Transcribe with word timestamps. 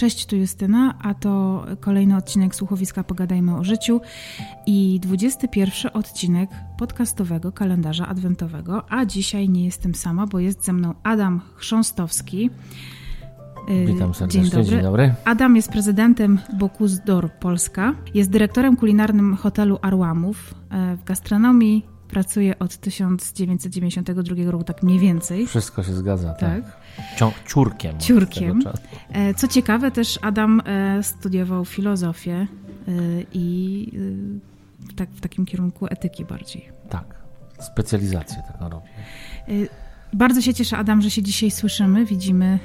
Cześć, 0.00 0.26
tu 0.26 0.36
Justyna, 0.36 0.94
a 1.02 1.14
to 1.14 1.64
kolejny 1.80 2.16
odcinek 2.16 2.54
słuchowiska 2.54 3.04
Pogadajmy 3.04 3.56
o 3.56 3.64
życiu 3.64 4.00
i 4.66 5.00
21 5.02 5.92
odcinek 5.94 6.50
podcastowego 6.78 7.52
kalendarza 7.52 8.06
adwentowego, 8.06 8.90
a 8.90 9.04
dzisiaj 9.04 9.48
nie 9.48 9.64
jestem 9.64 9.94
sama, 9.94 10.26
bo 10.26 10.38
jest 10.38 10.64
ze 10.64 10.72
mną 10.72 10.94
Adam 11.02 11.40
Chrząstowski. 11.56 12.50
Y, 13.70 13.86
Witam 13.86 14.14
serdecznie, 14.14 14.42
dzień 14.42 14.50
dobry. 14.50 14.70
dzień 14.70 14.82
dobry. 14.82 15.14
Adam 15.24 15.56
jest 15.56 15.70
prezydentem 15.70 16.38
Bocuse 16.58 17.02
d'Or 17.04 17.30
Polska, 17.40 17.94
jest 18.14 18.30
dyrektorem 18.30 18.76
kulinarnym 18.76 19.36
hotelu 19.36 19.78
Arłamów 19.82 20.54
e, 20.70 20.96
w 20.96 21.04
gastronomii, 21.04 21.86
pracuje 22.10 22.58
od 22.58 22.76
1992 22.76 24.50
roku, 24.50 24.64
tak 24.64 24.82
mniej 24.82 24.98
więcej. 24.98 25.46
Wszystko 25.46 25.82
się 25.82 25.92
zgadza, 25.92 26.34
tak. 26.34 26.64
tak. 27.18 27.34
Ciurkiem. 27.46 27.98
Ciurkiem. 27.98 28.62
E, 29.12 29.34
co 29.34 29.48
ciekawe, 29.48 29.90
też 29.90 30.18
Adam 30.22 30.62
e, 30.64 31.02
studiował 31.02 31.64
filozofię 31.64 32.32
e, 32.32 32.46
i 33.32 33.92
tak, 34.96 35.10
w 35.10 35.20
takim 35.20 35.46
kierunku 35.46 35.86
etyki 35.86 36.24
bardziej. 36.24 36.68
Tak, 36.88 37.14
specjalizację 37.60 38.42
taką 38.52 38.68
robię. 38.68 38.88
Bardzo 40.12 40.40
się 40.40 40.54
cieszę, 40.54 40.76
Adam, 40.76 41.02
że 41.02 41.10
się 41.10 41.22
dzisiaj 41.22 41.50
słyszymy, 41.50 42.04
widzimy 42.04 42.58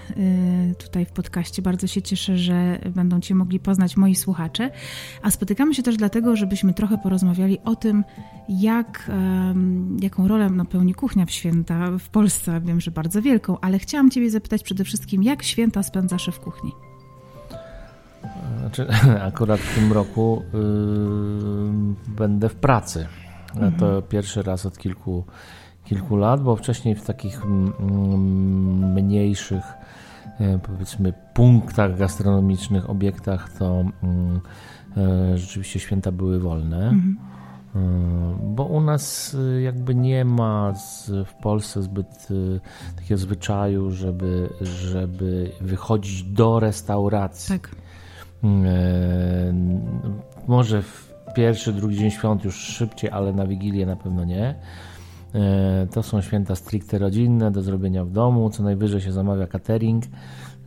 y, 0.72 0.76
tutaj 0.76 1.06
w 1.06 1.12
podcaście. 1.12 1.62
Bardzo 1.62 1.88
się 1.88 2.02
cieszę, 2.02 2.38
że 2.38 2.80
będą 2.96 3.20
Cię 3.20 3.36
mogli 3.36 3.60
poznać 3.60 3.98
moi 3.98 4.16
słuchacze. 4.16 4.72
A 5.22 5.32
spotykamy 5.32 5.76
się 5.76 5.84
też 5.84 5.98
dlatego, 5.98 6.36
żebyśmy 6.36 6.74
trochę 6.74 6.98
porozmawiali 6.98 7.60
o 7.66 7.76
tym, 7.76 8.04
jak, 8.50 9.12
jaką 10.02 10.28
rolę 10.28 10.50
no, 10.50 10.66
pełni 10.66 10.94
kuchnia 10.94 11.26
w 11.26 11.32
święta 11.32 11.92
w 12.00 12.10
Polsce. 12.10 12.62
Wiem, 12.62 12.82
że 12.82 12.92
bardzo 12.92 13.22
wielką, 13.22 13.60
ale 13.60 13.80
chciałam 13.80 14.10
Ciebie 14.10 14.30
zapytać 14.30 14.64
przede 14.64 14.84
wszystkim, 14.84 15.24
jak 15.24 15.44
święta 15.44 15.84
spędzasz 15.84 16.30
w 16.34 16.40
kuchni? 16.40 16.72
Znaczy, 18.60 18.88
akurat 19.30 19.60
w 19.60 19.76
tym 19.76 19.94
roku 19.94 20.44
yy, 20.54 20.60
będę 22.08 22.50
w 22.50 22.56
pracy. 22.56 23.08
Mhm. 23.54 23.74
To 23.74 24.02
pierwszy 24.02 24.44
raz 24.44 24.66
od 24.66 24.78
kilku 24.78 25.26
kilku 25.86 26.16
lat, 26.16 26.42
bo 26.42 26.56
wcześniej 26.56 26.96
w 26.96 27.06
takich 27.06 27.46
mm, 27.46 27.74
mm, 27.80 28.94
mniejszych 28.94 29.64
e, 30.40 30.60
powiedzmy 30.60 31.14
punktach 31.34 31.98
gastronomicznych, 31.98 32.90
obiektach 32.90 33.50
to 33.60 33.86
mm, 34.04 34.42
e, 34.98 35.38
rzeczywiście 35.38 35.80
święta 35.80 36.12
były 36.12 36.40
wolne. 36.40 36.78
Mhm. 36.78 37.18
E, 37.76 37.80
bo 38.44 38.66
u 38.66 38.82
nas 38.82 39.38
jakby 39.64 39.96
nie 39.96 40.26
ma 40.26 40.74
w 41.26 41.34
Polsce 41.34 41.82
zbyt 41.82 42.28
takiego 42.96 43.18
zwyczaju, 43.18 43.92
żeby, 43.92 44.50
żeby 44.62 45.52
wychodzić 45.62 46.24
do 46.24 46.60
restauracji. 46.60 47.60
Tak. 47.60 47.76
Może 50.48 50.82
w 50.82 51.16
pierwszy, 51.36 51.74
drugi 51.74 51.98
dzień 51.98 52.12
świąt 52.12 52.44
już 52.44 52.56
szybciej, 52.56 53.10
ale 53.10 53.34
na 53.34 53.48
Wigilię 53.48 53.86
na 53.86 53.96
pewno 53.96 54.24
nie. 54.24 54.56
E, 55.36 55.88
to 55.92 56.04
są 56.04 56.22
święta 56.22 56.56
stricte 56.56 56.98
rodzinne, 56.98 57.52
do 57.52 57.62
zrobienia 57.62 58.06
w 58.06 58.12
domu. 58.12 58.50
Co 58.50 58.64
najwyżej 58.64 59.02
się 59.02 59.12
zamawia 59.12 59.48
catering, 59.48 60.04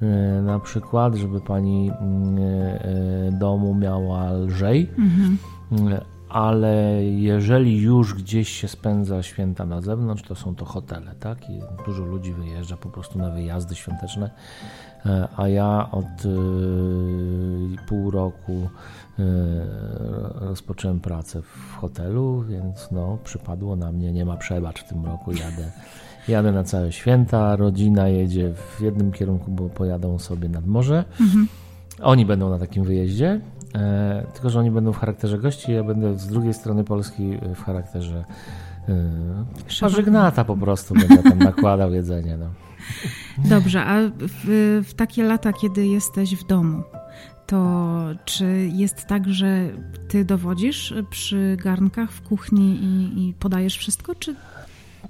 e, 0.02 0.06
na 0.42 0.58
przykład, 0.58 1.14
żeby 1.14 1.40
pani 1.40 1.90
mm, 2.00 2.38
e, 2.38 3.38
domu 3.38 3.74
miała 3.74 4.32
lżej. 4.32 4.90
Mhm. 4.98 5.38
Ale 6.28 7.04
jeżeli 7.04 7.80
już 7.80 8.14
gdzieś 8.14 8.48
się 8.48 8.68
spędza 8.68 9.22
święta 9.22 9.66
na 9.66 9.80
zewnątrz, 9.80 10.22
to 10.22 10.34
są 10.34 10.54
to 10.54 10.64
hotele, 10.64 11.14
tak? 11.20 11.50
I 11.50 11.60
dużo 11.86 12.04
ludzi 12.04 12.32
wyjeżdża 12.32 12.76
po 12.76 12.88
prostu 12.88 13.18
na 13.18 13.30
wyjazdy 13.30 13.74
świąteczne. 13.74 14.30
A 15.36 15.48
ja 15.48 15.88
od 15.90 16.06
pół 17.88 18.10
roku 18.10 18.68
E, 19.18 19.24
rozpocząłem 20.40 21.00
pracę 21.00 21.42
w 21.42 21.74
hotelu, 21.76 22.44
więc 22.48 22.88
no, 22.90 23.18
przypadło 23.24 23.76
na 23.76 23.92
mnie, 23.92 24.12
nie 24.12 24.24
ma 24.24 24.36
przebacz 24.36 24.80
w 24.80 24.88
tym 24.88 25.06
roku, 25.06 25.32
jadę, 25.32 25.72
jadę 26.28 26.52
na 26.52 26.64
całe 26.64 26.92
święta, 26.92 27.56
rodzina 27.56 28.08
jedzie 28.08 28.54
w 28.54 28.80
jednym 28.80 29.12
kierunku, 29.12 29.50
bo 29.50 29.68
pojadą 29.68 30.18
sobie 30.18 30.48
nad 30.48 30.66
morze. 30.66 31.04
Mhm. 31.20 31.48
Oni 32.02 32.26
będą 32.26 32.50
na 32.50 32.58
takim 32.58 32.84
wyjeździe, 32.84 33.30
e, 33.30 33.40
tylko 34.34 34.50
że 34.50 34.58
oni 34.58 34.70
będą 34.70 34.92
w 34.92 34.98
charakterze 34.98 35.38
gości, 35.38 35.72
ja 35.72 35.84
będę 35.84 36.18
z 36.18 36.26
drugiej 36.26 36.54
strony 36.54 36.84
Polski 36.84 37.38
w 37.54 37.64
charakterze 37.64 38.24
e, 38.88 38.94
pażygnata 39.80 40.44
po 40.44 40.56
prostu, 40.56 40.94
będę 40.94 41.22
tam 41.22 41.38
nakładał 41.38 41.92
jedzenie. 41.92 42.36
No. 42.36 42.46
Dobrze, 43.38 43.84
a 43.84 43.98
w, 44.18 44.82
w 44.88 44.94
takie 44.94 45.22
lata, 45.22 45.52
kiedy 45.52 45.86
jesteś 45.86 46.36
w 46.36 46.46
domu, 46.46 46.82
to 47.46 47.94
czy 48.24 48.70
jest 48.72 49.06
tak, 49.06 49.28
że 49.28 49.68
ty 50.08 50.24
dowodzisz 50.24 50.94
przy 51.10 51.56
garnkach 51.64 52.12
w 52.12 52.22
kuchni 52.22 52.78
i, 52.82 53.28
i 53.28 53.34
podajesz 53.34 53.78
wszystko, 53.78 54.14
czy 54.14 54.34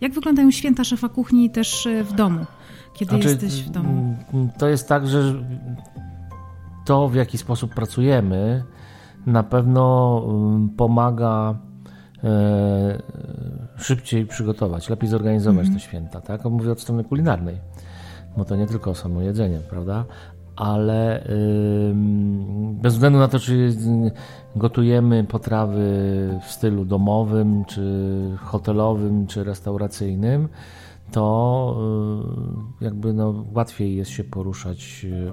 jak 0.01 0.13
wyglądają 0.13 0.51
święta 0.51 0.85
szefa 0.85 1.09
kuchni 1.09 1.51
też 1.51 1.89
w 2.05 2.13
domu, 2.13 2.47
kiedy 2.95 3.11
znaczy, 3.11 3.29
jesteś 3.29 3.63
w 3.63 3.71
domu? 3.71 4.17
To 4.59 4.69
jest 4.69 4.89
tak, 4.89 5.09
że 5.09 5.35
to 6.89 7.09
w 7.09 7.15
jaki 7.15 7.39
sposób 7.39 7.75
pracujemy 7.75 8.65
na 9.27 9.43
pewno 9.43 10.23
pomaga 10.77 11.55
e, 12.25 13.03
szybciej 13.77 14.27
przygotować, 14.27 14.89
lepiej 14.89 15.09
zorganizować 15.09 15.67
mm. 15.67 15.75
te 15.75 15.81
święta, 15.81 16.21
tak? 16.21 16.45
Mówię 16.45 16.73
od 16.73 16.81
strony 16.81 17.05
kulinarnej, 17.05 17.57
bo 18.37 18.45
to 18.45 18.57
nie 18.57 18.67
tylko 18.67 18.95
samo 18.95 19.21
jedzenie, 19.21 19.59
prawda? 19.71 20.05
ale 20.57 21.25
bez 22.83 22.95
względu 22.95 23.19
na 23.19 23.29
to, 23.29 23.39
czy 23.39 23.73
gotujemy 24.57 25.25
potrawy 25.25 25.81
w 26.47 26.53
stylu 26.53 26.85
domowym, 26.85 27.65
czy 27.65 27.83
hotelowym, 28.39 29.27
czy 29.27 29.45
restauracyjnym, 29.45 30.49
to 31.13 31.77
y, 32.81 32.85
jakby 32.85 33.13
no, 33.13 33.45
łatwiej 33.53 33.97
jest 33.97 34.11
się 34.11 34.25
poruszać 34.25 35.05
y, 35.05 35.33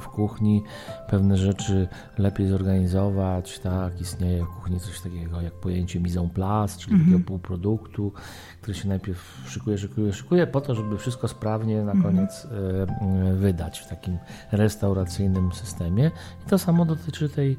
w 0.00 0.08
kuchni, 0.08 0.62
pewne 1.08 1.36
rzeczy 1.36 1.88
lepiej 2.18 2.48
zorganizować, 2.48 3.58
tak, 3.58 4.00
istnieje 4.00 4.44
w 4.44 4.48
kuchni 4.48 4.80
coś 4.80 5.00
takiego 5.00 5.40
jak 5.40 5.52
pojęcie 5.52 6.00
mise 6.00 6.20
en 6.20 6.30
place, 6.30 6.78
czyli 6.78 6.94
mm 6.94 7.06
-hmm. 7.06 7.10
takiego 7.10 7.26
półproduktu, 7.26 8.12
który 8.60 8.74
się 8.74 8.88
najpierw 8.88 9.42
szykuje, 9.46 9.78
szykuje, 9.78 10.12
szykuje 10.12 10.46
po 10.46 10.60
to, 10.60 10.74
żeby 10.74 10.98
wszystko 10.98 11.28
sprawnie 11.28 11.82
na 11.84 11.92
mhm. 11.92 12.02
koniec 12.02 12.46
mm 12.50 12.86
-hmm. 12.86 13.36
wydać 13.36 13.78
w 13.78 13.88
takim 13.88 14.18
restauracyjnym 14.52 15.52
systemie 15.52 16.10
i 16.46 16.50
to 16.50 16.58
samo 16.58 16.84
dotyczy 16.84 17.28
tej 17.28 17.56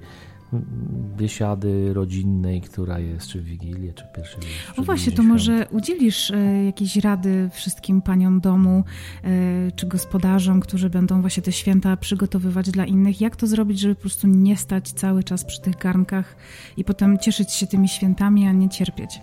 biesiady 1.18 1.94
rodzinnej, 1.94 2.62
która 2.62 3.00
jest, 3.00 3.28
czy 3.28 3.42
w 3.42 3.44
Wigilię, 3.44 3.94
czy 3.94 4.04
pierwszy 4.16 4.38
O 4.78 4.82
właśnie, 4.82 5.12
to 5.12 5.24
może 5.24 5.68
udzielisz 5.72 6.32
e, 6.32 6.66
jakiejś 6.66 6.96
rady 6.96 7.50
wszystkim 7.54 8.02
paniom 8.02 8.40
domu, 8.40 8.84
e, 9.24 9.72
czy 9.72 9.88
gospodarzom, 9.88 10.60
którzy 10.60 10.90
będą 10.90 11.22
właśnie 11.22 11.44
te 11.44 11.52
święta 11.52 11.98
przygotowywać 11.98 12.72
dla 12.72 12.86
innych. 12.86 13.22
Jak 13.22 13.36
to 13.36 13.48
zrobić, 13.48 13.80
żeby 13.80 13.96
po 13.96 14.02
prostu 14.02 14.28
nie 14.28 14.58
stać 14.58 14.92
cały 14.92 15.24
czas 15.24 15.46
przy 15.46 15.62
tych 15.62 15.78
garnkach 15.78 16.36
i 16.78 16.84
potem 16.84 17.18
cieszyć 17.18 17.52
się 17.54 17.68
tymi 17.68 17.90
świętami, 17.90 18.48
a 18.48 18.52
nie 18.52 18.70
cierpieć? 18.70 19.22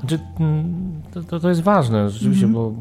Znaczy, 0.00 0.18
mm, 0.40 1.02
to, 1.12 1.22
to, 1.22 1.40
to 1.40 1.48
jest 1.48 1.60
ważne 1.60 2.10
rzeczywiście, 2.10 2.46
mm 2.46 2.56
-hmm. 2.56 2.74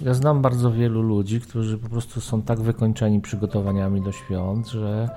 bo 0.00 0.04
ja 0.04 0.14
znam 0.14 0.42
bardzo 0.42 0.72
wielu 0.72 1.02
ludzi, 1.02 1.40
którzy 1.40 1.78
po 1.78 1.88
prostu 1.88 2.20
są 2.20 2.42
tak 2.42 2.60
wykończeni 2.60 3.20
przygotowaniami 3.20 4.02
do 4.02 4.12
świąt, 4.12 4.68
że 4.68 5.08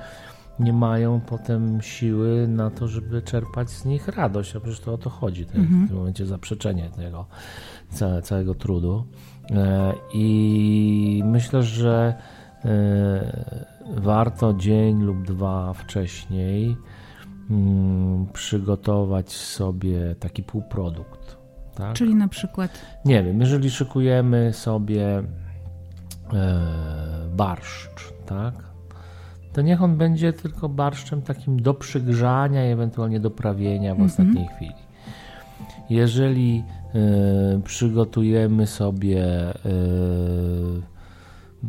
nie 0.60 0.74
mają 0.74 1.20
potem 1.20 1.82
siły 1.82 2.48
na 2.48 2.70
to, 2.70 2.88
żeby 2.88 3.22
czerpać 3.22 3.70
z 3.70 3.86
nich 3.86 4.08
radość, 4.08 4.56
a 4.56 4.60
przecież 4.60 4.80
to 4.80 4.94
o 4.94 4.98
to 4.98 5.10
chodzi 5.10 5.46
to 5.46 5.54
mhm. 5.54 5.86
w 5.86 5.88
tym 5.88 5.98
momencie 5.98 6.26
zaprzeczenie 6.26 6.90
tego 6.90 7.26
całe, 7.90 8.22
całego 8.22 8.56
trudu. 8.56 9.06
E, 9.52 9.94
I 10.14 11.24
myślę, 11.26 11.64
że 11.64 12.14
e, 12.66 13.68
warto 13.96 14.54
dzień 14.54 15.04
lub 15.04 15.24
dwa 15.24 15.74
wcześniej 15.74 16.78
mm, 17.50 18.28
przygotować 18.34 19.32
sobie 19.32 20.16
taki 20.20 20.44
półprodukt. 20.44 21.38
Tak? 21.76 21.94
Czyli 21.94 22.16
na 22.16 22.28
przykład? 22.28 22.72
Nie 23.06 23.24
wiem, 23.24 23.40
jeżeli 23.40 23.70
szykujemy 23.70 24.54
sobie 24.54 25.18
e, 25.18 25.24
barszcz, 27.36 28.14
tak? 28.26 28.67
To 29.58 29.62
niech 29.62 29.84
on 29.84 29.98
będzie 29.98 30.34
tylko 30.34 30.70
barszczem 30.70 31.22
takim 31.22 31.62
do 31.62 31.74
przygrzania 31.74 32.70
i 32.70 32.72
ewentualnie 32.72 33.20
do 33.20 33.32
prawienia 33.32 33.96
w 33.96 33.98
mm 33.98 34.08
-hmm. 34.08 34.12
ostatniej 34.12 34.48
chwili. 34.48 34.74
Jeżeli 35.90 36.64
y, 37.56 37.62
przygotujemy 37.62 38.68
sobie 38.68 39.26
y, 39.50 40.82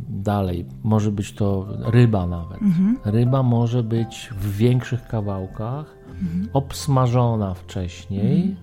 dalej, 0.09 0.67
może 0.83 1.13
być 1.13 1.33
to 1.33 1.67
ryba 1.85 2.27
nawet. 2.27 2.63
Mm 2.63 2.73
-hmm. 2.73 3.11
Ryba 3.11 3.43
może 3.43 3.83
być 3.83 4.31
w 4.41 4.57
większych 4.57 5.07
kawałkach, 5.07 5.97
mm 6.07 6.17
-hmm. 6.17 6.49
obsmażona 6.53 7.55
wcześniej, 7.55 8.57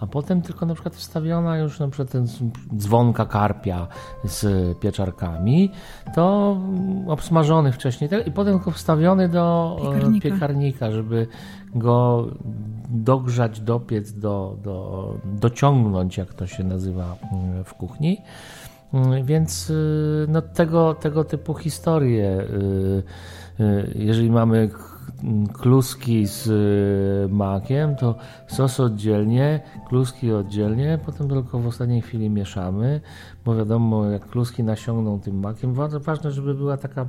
a 0.00 0.06
potem 0.06 0.42
tylko 0.42 0.66
na 0.66 0.74
przykład 0.74 0.94
wstawiona 0.94 1.58
już 1.58 1.80
na 1.80 1.88
przykład 1.88 2.10
ten 2.10 2.26
dzwonka 2.76 3.26
karpia 3.26 3.86
z 4.24 4.78
pieczarkami, 4.78 5.72
to 6.14 6.56
obsmażony 7.06 7.72
wcześniej 7.72 8.10
i 8.26 8.32
potem 8.32 8.54
tylko 8.54 8.70
wstawiony 8.70 9.28
do 9.28 9.76
piekarnika, 9.82 10.28
piekarnika 10.28 10.90
żeby 10.90 11.26
go 11.74 12.26
dogrzać, 12.88 13.60
dopiec, 13.60 14.12
do, 14.12 14.56
do, 14.62 15.14
dociągnąć, 15.24 16.16
jak 16.16 16.34
to 16.34 16.46
się 16.46 16.64
nazywa 16.64 17.16
mm, 17.32 17.64
w 17.64 17.74
kuchni. 17.74 18.22
Mm, 18.94 19.24
więc 19.24 19.70
y, 19.70 20.26
no, 20.28 20.42
tego, 20.42 20.94
tego 20.94 21.24
typu 21.24 21.54
historie, 21.54 22.40
y, 22.40 23.02
y, 23.60 23.92
jeżeli 23.94 24.30
mamy 24.30 24.70
kluski 25.52 26.26
z 26.26 26.48
makiem, 27.32 27.96
to 27.96 28.14
sos 28.46 28.80
oddzielnie, 28.80 29.60
kluski 29.88 30.32
oddzielnie, 30.32 30.98
potem 31.06 31.28
tylko 31.28 31.58
w 31.58 31.66
ostatniej 31.66 32.02
chwili 32.02 32.30
mieszamy, 32.30 33.00
bo 33.44 33.54
wiadomo, 33.54 34.04
jak 34.04 34.26
kluski 34.26 34.62
nasiągną 34.62 35.20
tym 35.20 35.40
makiem, 35.40 35.74
bardzo 35.74 36.00
ważne, 36.00 36.30
żeby 36.30 36.54
była 36.54 36.76
taka, 36.76 37.06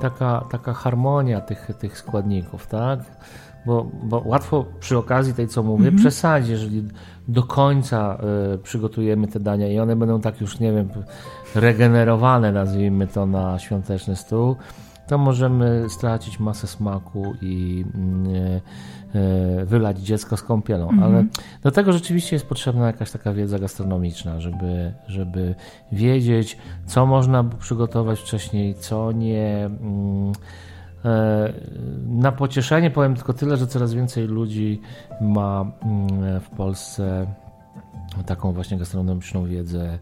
taka, 0.00 0.44
taka 0.50 0.72
harmonia 0.72 1.40
tych, 1.40 1.70
tych 1.78 1.98
składników, 1.98 2.66
tak? 2.66 3.00
bo, 3.66 3.90
bo 4.02 4.22
łatwo 4.24 4.64
przy 4.80 4.98
okazji 4.98 5.34
tej, 5.34 5.48
co 5.48 5.62
mówię, 5.62 5.84
mhm. 5.88 5.96
przesadzić, 5.96 6.50
jeżeli 6.50 6.88
do 7.28 7.42
końca 7.42 8.18
y, 8.54 8.58
przygotujemy 8.58 9.28
te 9.28 9.40
dania 9.40 9.68
i 9.68 9.78
one 9.78 9.96
będą 9.96 10.20
tak 10.20 10.40
już, 10.40 10.60
nie 10.60 10.72
wiem, 10.72 10.88
regenerowane, 11.54 12.52
nazwijmy 12.52 13.06
to, 13.06 13.26
na 13.26 13.58
świąteczny 13.58 14.16
stół, 14.16 14.56
to 15.06 15.18
możemy 15.18 15.84
stracić 15.88 16.40
masę 16.40 16.66
smaku 16.66 17.34
i 17.42 17.84
y, 19.14 19.18
y, 19.62 19.64
wylać 19.64 19.98
dziecko 19.98 20.36
z 20.36 20.42
kąpielą. 20.42 20.90
Mhm. 20.90 21.02
Ale 21.02 21.24
do 21.62 21.70
tego 21.70 21.92
rzeczywiście 21.92 22.36
jest 22.36 22.46
potrzebna 22.46 22.86
jakaś 22.86 23.10
taka 23.10 23.32
wiedza 23.32 23.58
gastronomiczna, 23.58 24.40
żeby, 24.40 24.92
żeby 25.06 25.54
wiedzieć, 25.92 26.58
co 26.86 27.06
można 27.06 27.44
przygotować 27.44 28.20
wcześniej, 28.20 28.74
co 28.74 29.12
nie 29.12 29.64
mm, 29.64 30.32
E, 31.04 31.52
na 32.06 32.32
pocieszenie 32.32 32.90
powiem 32.90 33.14
tylko 33.14 33.32
tyle, 33.32 33.56
że 33.56 33.66
coraz 33.66 33.94
więcej 33.94 34.26
ludzi 34.26 34.80
ma 35.20 35.72
mm, 35.82 36.40
w 36.40 36.50
Polsce 36.50 37.26
taką 38.26 38.52
właśnie 38.52 38.78
gastronomiczną 38.78 39.46
wiedzę 39.46 39.82
e, 39.82 39.98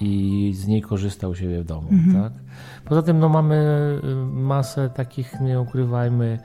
i 0.00 0.52
z 0.54 0.66
niej 0.66 0.82
korzysta 0.82 1.28
u 1.28 1.34
siebie 1.34 1.62
w 1.62 1.64
domu. 1.64 1.88
Mhm. 1.90 2.22
Tak? 2.22 2.42
Poza 2.84 3.02
tym 3.02 3.18
no, 3.18 3.28
mamy 3.28 3.56
y, 4.04 4.16
masę 4.32 4.90
takich, 4.90 5.40
nie 5.40 5.60
ukrywajmy, 5.60 6.38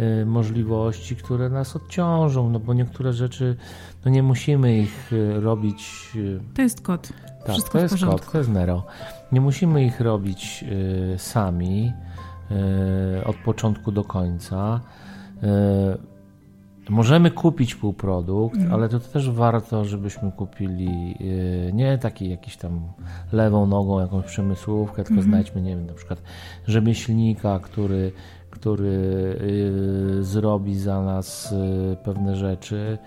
y, 0.00 0.26
możliwości, 0.26 1.16
które 1.16 1.48
nas 1.48 1.76
odciążą, 1.76 2.50
no 2.50 2.60
bo 2.60 2.74
niektóre 2.74 3.12
rzeczy, 3.12 3.56
no 4.04 4.10
nie 4.10 4.22
musimy 4.22 4.78
ich 4.78 5.12
y, 5.12 5.40
robić. 5.40 6.10
To 6.54 6.62
jest 6.62 6.80
kod. 6.80 7.12
Tak, 7.46 7.52
Wszystko 7.52 7.78
to 7.78 7.82
jest 7.82 8.04
kod, 8.04 8.32
to 8.32 8.38
jest 8.38 8.50
Nero. 8.50 8.86
Nie 9.32 9.40
musimy 9.40 9.84
ich 9.84 10.00
robić 10.00 10.64
sami. 11.16 11.92
E, 12.50 13.24
od 13.24 13.36
początku 13.36 13.92
do 13.92 14.04
końca. 14.04 14.80
Możemy 16.88 17.30
kupić 17.30 17.74
półprodukt, 17.74 18.56
mm. 18.56 18.72
ale 18.72 18.88
to 18.88 19.00
też 19.00 19.30
warto, 19.30 19.84
żebyśmy 19.84 20.32
kupili 20.32 21.16
e, 21.68 21.72
nie 21.72 21.98
taki 21.98 22.28
jakiś 22.28 22.56
tam 22.56 22.80
lewą 23.32 23.66
nogą 23.66 24.00
jakąś 24.00 24.24
przemysłówkę, 24.26 24.96
tylko 25.04 25.20
mm. 25.20 25.24
znajdźmy, 25.24 25.62
nie 25.62 25.70
wiem, 25.70 25.86
na 25.86 25.94
przykład 25.94 26.22
rzemieślnika, 26.66 27.58
który, 27.58 28.12
który 28.50 29.00
zrobi 30.20 30.78
za 30.78 31.02
nas 31.02 31.54
pewne 32.04 32.36
rzeczy. 32.36 32.98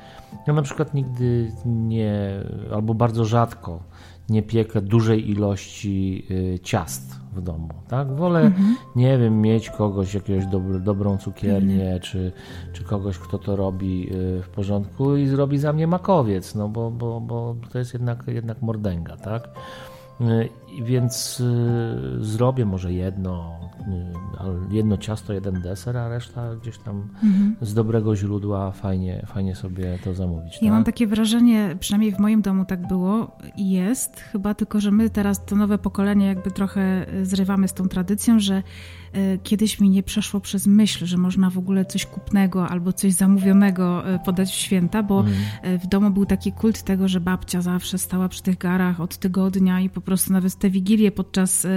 Ja 0.47 0.53
na 0.53 0.61
przykład 0.61 0.93
nigdy 0.93 1.51
nie, 1.65 2.31
albo 2.73 2.93
bardzo 2.93 3.25
rzadko 3.25 3.79
nie 4.29 4.43
piekę 4.43 4.81
dużej 4.81 5.29
ilości 5.29 6.25
ciast 6.63 7.19
w 7.37 7.41
domu. 7.41 7.69
Tak? 7.87 8.15
Wolę, 8.15 8.39
mhm. 8.39 8.75
nie 8.95 9.17
wiem, 9.17 9.41
mieć 9.41 9.69
kogoś, 9.69 10.13
jakiegoś 10.13 10.45
dobry, 10.45 10.79
dobrą 10.79 11.17
cukiernię, 11.17 11.83
mhm. 11.83 11.99
czy, 11.99 12.31
czy 12.73 12.83
kogoś, 12.83 13.17
kto 13.17 13.37
to 13.37 13.55
robi 13.55 14.09
y, 14.13 14.41
w 14.43 14.49
porządku 14.49 15.15
i 15.15 15.27
zrobi 15.27 15.57
za 15.57 15.73
mnie 15.73 15.87
makowiec, 15.87 16.55
no 16.55 16.69
bo, 16.69 16.91
bo, 16.91 17.21
bo 17.21 17.55
to 17.71 17.79
jest 17.79 17.93
jednak, 17.93 18.23
jednak 18.27 18.61
mordęga, 18.61 19.17
tak? 19.17 19.49
Y, 20.21 20.49
więc 20.83 21.39
y, 21.39 22.25
zrobię 22.25 22.65
może 22.65 22.93
jedno, 22.93 23.59
jedno 24.71 24.97
ciasto, 24.97 25.33
jeden 25.33 25.61
deser, 25.61 25.97
a 25.97 26.09
reszta 26.09 26.55
gdzieś 26.55 26.77
tam 26.77 27.09
mhm. 27.23 27.55
z 27.61 27.73
dobrego 27.73 28.15
źródła 28.15 28.71
fajnie, 28.71 29.25
fajnie 29.27 29.55
sobie 29.55 29.99
to 30.03 30.13
zamówić. 30.13 30.53
Ja 30.53 30.59
tak? 30.59 30.69
mam 30.69 30.83
takie 30.83 31.07
wrażenie, 31.07 31.75
przynajmniej 31.79 32.11
w 32.11 32.19
moim 32.19 32.41
domu 32.41 32.65
tak 32.65 32.87
było 32.87 33.37
i 33.55 33.71
jest, 33.71 34.19
chyba 34.19 34.53
tylko, 34.53 34.79
że 34.79 34.91
my 34.91 35.09
teraz 35.09 35.45
to 35.45 35.55
nowe 35.55 35.77
pokolenie 35.77 36.27
jakby 36.27 36.51
trochę 36.51 37.05
zrywamy 37.23 37.67
z 37.67 37.73
tą 37.73 37.87
tradycją, 37.87 38.39
że 38.39 38.63
kiedyś 39.43 39.79
mi 39.79 39.89
nie 39.89 40.03
przeszło 40.03 40.39
przez 40.39 40.67
myśl, 40.67 41.05
że 41.05 41.17
można 41.17 41.49
w 41.49 41.57
ogóle 41.57 41.85
coś 41.85 42.05
kupnego 42.05 42.69
albo 42.69 42.93
coś 42.93 43.13
zamówionego 43.13 44.07
e, 44.07 44.19
podać 44.19 44.49
w 44.49 44.55
święta, 44.55 45.03
bo 45.03 45.19
mm. 45.19 45.79
w 45.79 45.87
domu 45.87 46.09
był 46.09 46.25
taki 46.25 46.51
kult 46.51 46.83
tego, 46.83 47.07
że 47.07 47.19
babcia 47.19 47.61
zawsze 47.61 47.97
stała 47.97 48.29
przy 48.29 48.43
tych 48.43 48.57
garach 48.57 49.01
od 49.01 49.17
tygodnia 49.17 49.79
i 49.79 49.89
po 49.89 50.01
prostu 50.01 50.33
nawet 50.33 50.55
te 50.55 50.69
wigilie 50.69 51.11
podczas 51.11 51.67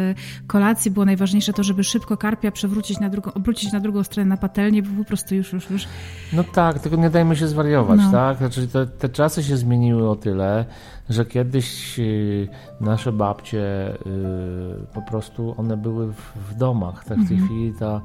kolacji 0.46 0.90
było 0.90 1.06
najważniejsze 1.06 1.52
to, 1.52 1.62
żeby 1.62 1.84
szybko 1.84 2.16
karpia 2.16 2.50
przewrócić 2.50 3.00
na 3.00 3.08
drugą, 3.08 3.32
obrócić 3.32 3.72
na 3.72 3.80
drugą 3.80 4.02
stronę 4.02 4.28
na 4.28 4.36
patelnię, 4.36 4.82
bo 4.82 4.98
po 4.98 5.04
prostu 5.04 5.34
już, 5.34 5.52
już, 5.52 5.70
już. 5.70 5.86
No 6.32 6.44
tak, 6.44 6.78
tylko 6.78 6.96
nie 6.96 7.10
dajmy 7.10 7.36
się 7.36 7.48
zwariować, 7.48 8.00
no. 8.02 8.10
tak? 8.10 8.38
Znaczy 8.38 8.68
te, 8.68 8.86
te 8.86 9.08
czasy 9.08 9.42
się 9.42 9.56
zmieniły 9.56 10.10
o 10.10 10.16
tyle, 10.16 10.64
że 11.10 11.24
kiedyś 11.24 11.98
y, 11.98 12.48
nasze 12.80 13.12
babcie 13.12 13.94
y, 13.94 14.86
po 14.94 15.02
prostu 15.02 15.54
one 15.56 15.76
były 15.76 16.12
w, 16.12 16.54
domach. 16.58 17.04
Tak 17.04 17.18
w 17.18 17.28
tej 17.28 17.36
mhm. 17.36 17.46
chwili 17.46 17.72
ta, 17.78 18.00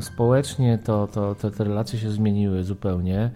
społecznie 0.00 0.78
to, 0.78 1.06
to, 1.06 1.34
to, 1.34 1.50
te 1.50 1.64
relacje 1.64 1.98
się 1.98 2.10
zmieniły 2.10 2.64
zupełnie. 2.64 3.30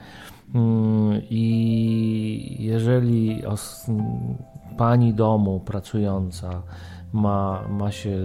Mm, 0.55 1.23
I 1.31 2.57
jeżeli 2.59 3.47
os, 3.47 3.87
pani 4.77 5.15
domu 5.15 5.61
pracująca 5.61 6.63
ma, 7.13 7.69
ma 7.69 7.93
się 7.93 8.25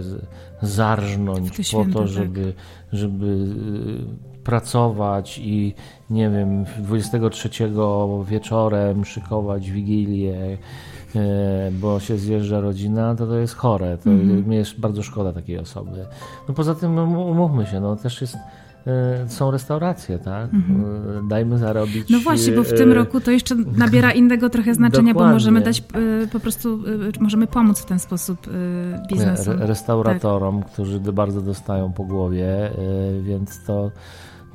zarżnąć 0.62 1.72
po 1.72 1.84
to, 1.92 2.06
żeby, 2.06 2.44
tak. 2.44 2.54
żeby 2.92 3.26
y, 3.26 4.33
pracować 4.44 5.38
i 5.38 5.74
nie 6.10 6.30
wiem, 6.30 6.64
23 6.78 7.50
wieczorem 8.24 9.04
szykować 9.04 9.70
wigilię, 9.70 10.58
e, 11.16 11.70
bo 11.72 12.00
się 12.00 12.18
zjeżdża 12.18 12.60
rodzina, 12.60 13.14
to 13.14 13.26
to 13.26 13.38
jest 13.38 13.54
chore. 13.54 13.98
To 13.98 14.10
mm 14.10 14.42
-hmm. 14.42 14.46
Mnie 14.46 14.56
jest 14.56 14.80
bardzo 14.80 15.02
szkoda 15.02 15.32
takiej 15.32 15.58
osoby. 15.58 16.06
No 16.48 16.54
poza 16.54 16.74
tym, 16.74 16.94
no, 16.94 17.02
umówmy 17.04 17.66
się, 17.66 17.80
no 17.80 17.96
też 17.96 18.20
jest 18.20 18.36
są 19.26 19.50
restauracje, 19.50 20.18
tak? 20.18 20.54
Mm 20.54 20.62
-hmm. 20.62 21.28
Dajmy 21.28 21.58
zarobić. 21.58 22.10
No 22.10 22.18
właśnie, 22.18 22.52
bo 22.52 22.62
w 22.62 22.72
tym 22.72 22.92
roku 22.92 23.20
to 23.20 23.30
jeszcze 23.30 23.54
nabiera 23.54 24.12
innego 24.12 24.50
trochę 24.50 24.74
znaczenia, 24.74 25.12
Dokładnie. 25.12 25.30
bo 25.30 25.34
możemy 25.34 25.60
dać 25.60 25.82
po 26.32 26.40
prostu, 26.40 26.82
możemy 27.20 27.46
pomóc 27.46 27.80
w 27.80 27.86
ten 27.86 27.98
sposób 27.98 28.38
biznesom. 29.10 29.54
Restauratorom, 29.58 30.62
tak. 30.62 30.72
którzy 30.72 31.00
bardzo 31.00 31.40
dostają 31.40 31.92
po 31.92 32.04
głowie, 32.04 32.70
więc 33.22 33.64
to 33.64 33.90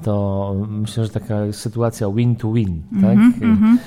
to 0.03 0.56
myślę, 0.70 1.06
że 1.06 1.10
taka 1.10 1.36
sytuacja 1.51 2.10
win-to-win, 2.10 2.82
-win, 2.94 3.01
tak? 3.01 3.18
Mm 3.18 3.58
-hmm. 3.58 3.77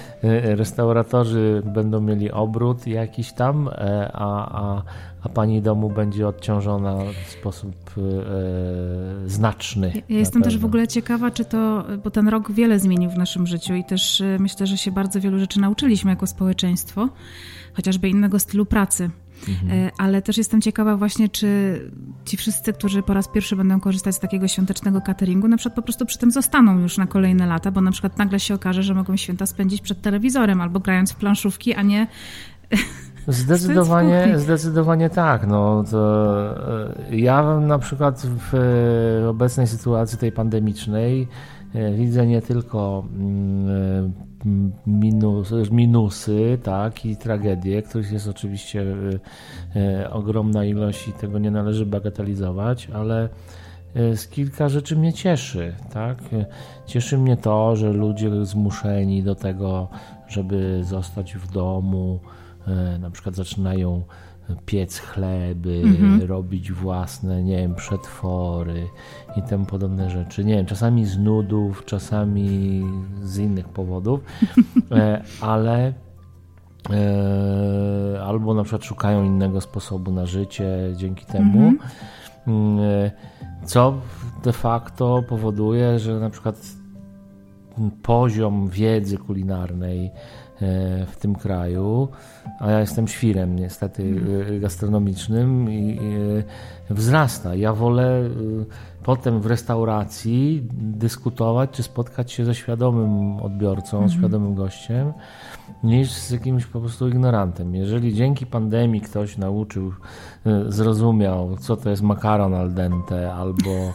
Restauratorzy 0.57 1.63
będą 1.75 2.01
mieli 2.01 2.31
obrót 2.31 2.87
jakiś 2.87 3.33
tam, 3.33 3.69
e, 3.69 4.11
a, 4.13 4.63
a, 4.63 4.83
a 5.23 5.29
pani 5.29 5.63
domu 5.63 5.91
będzie 5.91 6.29
odciążona 6.29 6.97
w 7.27 7.31
sposób 7.31 7.75
e, 7.97 9.29
znaczny. 9.29 9.93
Ja 10.09 10.19
jestem 10.19 10.43
też 10.43 10.59
w 10.59 10.65
ogóle 10.65 10.89
ciekawa, 10.89 11.31
czy 11.31 11.45
to, 11.45 11.85
bo 12.05 12.11
ten 12.11 12.29
rok 12.29 12.53
wiele 12.53 12.79
zmienił 12.79 13.11
w 13.11 13.19
naszym 13.19 13.47
życiu 13.47 13.75
i 13.75 13.85
też 13.85 14.23
myślę, 14.39 14.67
że 14.67 14.79
się 14.79 14.91
bardzo 14.91 15.21
wielu 15.21 15.39
rzeczy 15.39 15.61
nauczyliśmy 15.61 16.11
jako 16.11 16.27
społeczeństwo, 16.27 17.09
chociażby 17.75 18.09
innego 18.09 18.39
stylu 18.39 18.67
pracy. 18.67 19.11
Mhm. 19.49 19.73
E, 19.73 19.91
ale 19.99 20.23
też 20.23 20.39
jestem 20.39 20.61
ciekawa 20.61 20.97
właśnie, 20.97 21.29
czy 21.29 21.81
ci 22.25 22.37
wszyscy, 22.37 22.73
którzy 22.73 23.03
po 23.03 23.15
raz 23.15 23.29
pierwszy 23.29 23.57
będą 23.57 23.81
korzystać 23.81 24.15
z 24.15 24.19
takiego 24.19 24.49
świątecznego 24.49 25.01
cateringu, 25.01 25.49
na 25.49 25.57
przykład 25.57 25.75
po 25.75 25.83
prostu 25.83 26.07
przy 26.07 26.19
tym 26.19 26.31
zostaną 26.31 26.79
już 26.79 26.99
na 26.99 27.07
kolejne 27.07 27.47
lata, 27.47 27.71
bo 27.71 27.81
na 27.81 27.91
przykład 27.91 28.19
nagle 28.19 28.41
się 28.41 28.55
okaże, 28.55 28.83
że 28.83 28.95
mogą 28.95 29.17
święta 29.17 29.47
spędzić 29.47 29.81
przed 29.81 30.03
telewizorem 30.03 30.61
albo 30.61 30.81
grając 30.81 31.13
w 31.13 31.17
planszówki, 31.17 31.75
a 31.75 31.83
nie 31.83 32.07
Zdecydowanie, 33.29 34.39
zdecydowanie 34.39 35.11
tak. 35.11 35.47
No, 35.47 35.85
to 35.91 36.35
e, 37.11 37.17
ja 37.17 37.61
na 37.61 37.79
przykład 37.79 38.23
w 38.27 38.55
obecnej 39.29 39.67
sytuacji 39.67 40.19
tej 40.19 40.33
pandemicznej 40.33 41.29
e, 41.75 41.93
widzę 41.93 42.27
nie 42.27 42.43
tylko 42.43 43.05
mm, 43.15 44.13
minus, 44.87 45.53
minusy 45.71 46.59
tak, 46.63 47.07
i 47.07 47.17
tragedie, 47.17 47.83
których 47.83 48.13
jest 48.13 48.29
oczywiście 48.29 48.85
e, 49.77 50.11
ogromna 50.11 50.65
ilość 50.65 51.09
i 51.09 51.13
tego 51.13 51.39
nie 51.39 51.51
należy 51.51 51.87
bagatelizować, 51.87 52.89
ale 52.95 53.29
z 53.95 54.29
kilka 54.29 54.69
rzeczy 54.69 54.97
mnie 54.97 55.13
cieszy. 55.13 55.75
Tak? 55.93 56.19
Cieszy 56.87 57.19
mnie 57.19 57.37
to, 57.37 57.77
że 57.77 57.93
ludzie 57.93 58.45
zmuszeni 58.45 59.23
do 59.23 59.35
tego, 59.35 59.89
żeby 60.29 60.85
zostać 60.85 61.35
w 61.35 61.53
domu, 61.53 62.21
na 62.99 63.11
przykład 63.11 63.35
zaczynają 63.35 64.03
piec 64.67 64.99
chleby, 64.99 65.83
mhm. 65.85 66.23
robić 66.23 66.73
własne, 66.73 67.43
nie 67.43 67.57
wiem, 67.57 67.75
przetwory 67.75 68.89
i 69.37 69.43
tym 69.43 69.67
podobne 69.67 70.11
rzeczy. 70.11 70.45
Nie 70.45 70.55
wiem, 70.55 70.67
czasami 70.67 71.07
z 71.07 71.19
nudów, 71.19 71.85
czasami 71.85 72.83
z 73.23 73.39
innych 73.39 73.69
powodów, 73.69 74.21
e, 74.91 75.23
ale 75.41 75.93
e, 76.91 78.23
albo 78.25 78.55
na 78.55 78.63
przykład 78.63 78.85
szukają 78.85 79.25
innego 79.25 79.61
sposobu 79.61 80.13
na 80.13 80.27
życie 80.27 80.69
dzięki 80.97 81.27
temu. 81.27 81.69
Mhm. 81.69 81.79
Mm, 82.47 82.81
e, 82.81 83.11
co 83.65 83.95
de 84.45 84.53
facto 84.53 85.23
powoduje, 85.29 85.99
że 85.99 86.21
na 86.21 86.31
przykład 86.31 86.57
poziom 88.03 88.69
wiedzy 88.69 89.19
kulinarnej 89.19 90.07
E, 90.07 90.11
w 91.07 91.17
tym 91.17 91.35
kraju, 91.35 92.09
a 92.59 92.71
ja 92.71 92.81
jestem 92.81 93.09
świrem 93.09 93.57
niestety 93.57 94.03
mhm. 94.03 94.57
e, 94.57 94.61
gastronomicznym 94.61 95.71
i 95.71 95.99
e, 96.91 96.95
wzrasta. 96.95 97.55
Ja 97.55 97.73
wolę 97.73 98.31
potem 99.03 99.41
w 99.41 99.47
restauracji 99.47 100.69
dyskutować, 100.73 101.71
czy 101.71 101.83
spotkać 101.83 102.33
się 102.33 102.45
ze 102.45 102.55
świadomym 102.55 103.37
odbiorcą, 103.37 103.97
mhm. 103.97 104.19
świadomym 104.19 104.55
gościem, 104.55 105.13
niż 105.85 106.13
z 106.13 106.31
jakimś 106.31 106.67
po 106.67 106.81
prostu 106.81 107.09
ignorantem. 107.09 107.75
Jeżeli 107.75 108.15
dzięki 108.15 108.47
pandemii 108.47 109.01
ktoś 109.01 109.39
nauczył, 109.39 109.93
zrozumiał, 110.69 111.57
co 111.57 111.77
to 111.77 111.91
jest 111.91 112.03
makaron 112.03 112.55
al 112.55 112.75
dente, 112.75 113.33
albo 113.33 113.93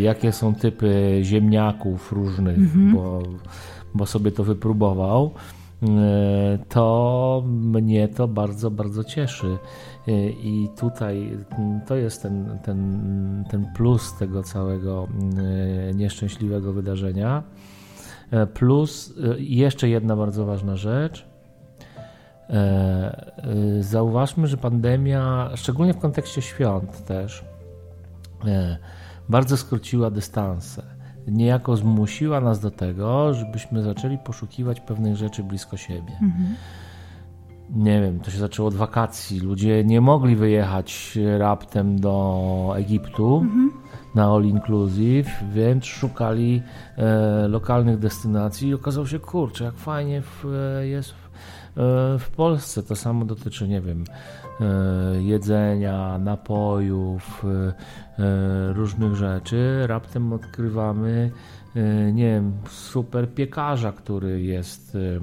jakie 0.00 0.32
są 0.32 0.54
typy 0.54 1.20
ziemniaków 1.22 2.12
różnych, 2.12 2.58
mhm. 2.58 2.94
bo, 2.94 3.22
bo 3.94 4.06
sobie 4.06 4.32
to 4.32 4.44
wypróbował, 4.44 5.34
E, 5.34 5.59
to 6.68 7.42
mnie 7.46 8.08
to 8.08 8.28
bardzo, 8.28 8.70
bardzo 8.70 9.04
cieszy. 9.04 9.58
E, 10.08 10.30
I 10.30 10.68
tutaj 10.80 11.38
to 11.86 11.96
jest 11.96 12.22
ten, 12.22 12.58
ten, 12.62 13.44
ten 13.50 13.72
plus 13.76 14.14
tego 14.18 14.42
całego 14.42 15.08
e, 15.90 15.94
nieszczęśliwego 15.94 16.72
wydarzenia. 16.72 17.42
Plus 18.54 19.14
jeszcze 19.38 19.88
jedna 19.88 20.16
bardzo 20.16 20.46
ważna 20.46 20.76
rzecz. 20.76 21.26
Zauważmy, 23.80 24.46
że 24.46 24.56
pandemia, 24.56 25.50
szczególnie 25.54 25.94
w 25.94 25.98
kontekście 25.98 26.42
świąt 26.42 27.04
też, 27.04 27.44
bardzo 29.28 29.56
skróciła 29.56 30.10
dystanse 30.10 30.99
niejako 31.28 31.76
zmusiła 31.76 32.40
nas 32.40 32.60
do 32.60 32.70
tego, 32.70 33.34
żebyśmy 33.34 33.82
zaczęli 33.82 34.18
poszukiwać 34.18 34.80
pewnych 34.80 35.16
rzeczy 35.16 35.42
blisko 35.42 35.76
siebie. 35.76 36.12
Mhm. 36.12 36.54
Nie 37.74 38.00
wiem, 38.00 38.20
to 38.20 38.30
się 38.30 38.38
zaczęło 38.38 38.68
od 38.68 38.74
wakacji. 38.74 39.40
Ludzie 39.40 39.84
nie 39.84 40.00
mogli 40.00 40.36
wyjechać 40.36 41.18
raptem 41.38 42.00
do 42.00 42.72
Egiptu 42.76 43.40
mhm. 43.44 43.69
Na 44.14 44.24
all 44.24 44.44
inclusive, 44.44 45.30
więc 45.52 45.84
szukali 45.84 46.62
e, 46.96 47.48
lokalnych 47.48 47.98
destynacji 47.98 48.68
i 48.68 48.74
okazało 48.74 49.06
się, 49.06 49.18
kurczę, 49.18 49.64
jak 49.64 49.74
fajnie 49.74 50.22
w, 50.22 50.44
e, 50.44 50.86
jest 50.86 51.10
w, 51.10 51.24
e, 51.24 52.18
w 52.18 52.30
Polsce. 52.36 52.82
To 52.82 52.96
samo 52.96 53.24
dotyczy, 53.24 53.68
nie 53.68 53.80
wiem, 53.80 54.04
E, 54.60 55.22
jedzenia, 55.22 56.18
napojów, 56.18 57.44
różnych 58.74 59.14
rzeczy, 59.14 59.86
raptem 59.86 60.32
odkrywamy 60.32 61.30
nie 62.12 62.24
wiem, 62.24 62.52
super 62.68 63.34
piekarza, 63.34 63.92
który 63.92 64.42
jest 64.42 64.92
w 64.92 65.20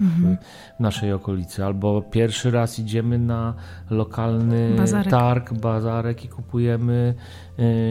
mhm. 0.00 0.36
naszej 0.80 1.12
okolicy, 1.12 1.64
albo 1.64 2.02
pierwszy 2.02 2.50
raz 2.50 2.78
idziemy 2.78 3.18
na 3.18 3.54
lokalny 3.90 4.74
bazarek. 4.76 5.10
targ, 5.10 5.52
bazarek 5.52 6.24
i 6.24 6.28
kupujemy 6.28 7.14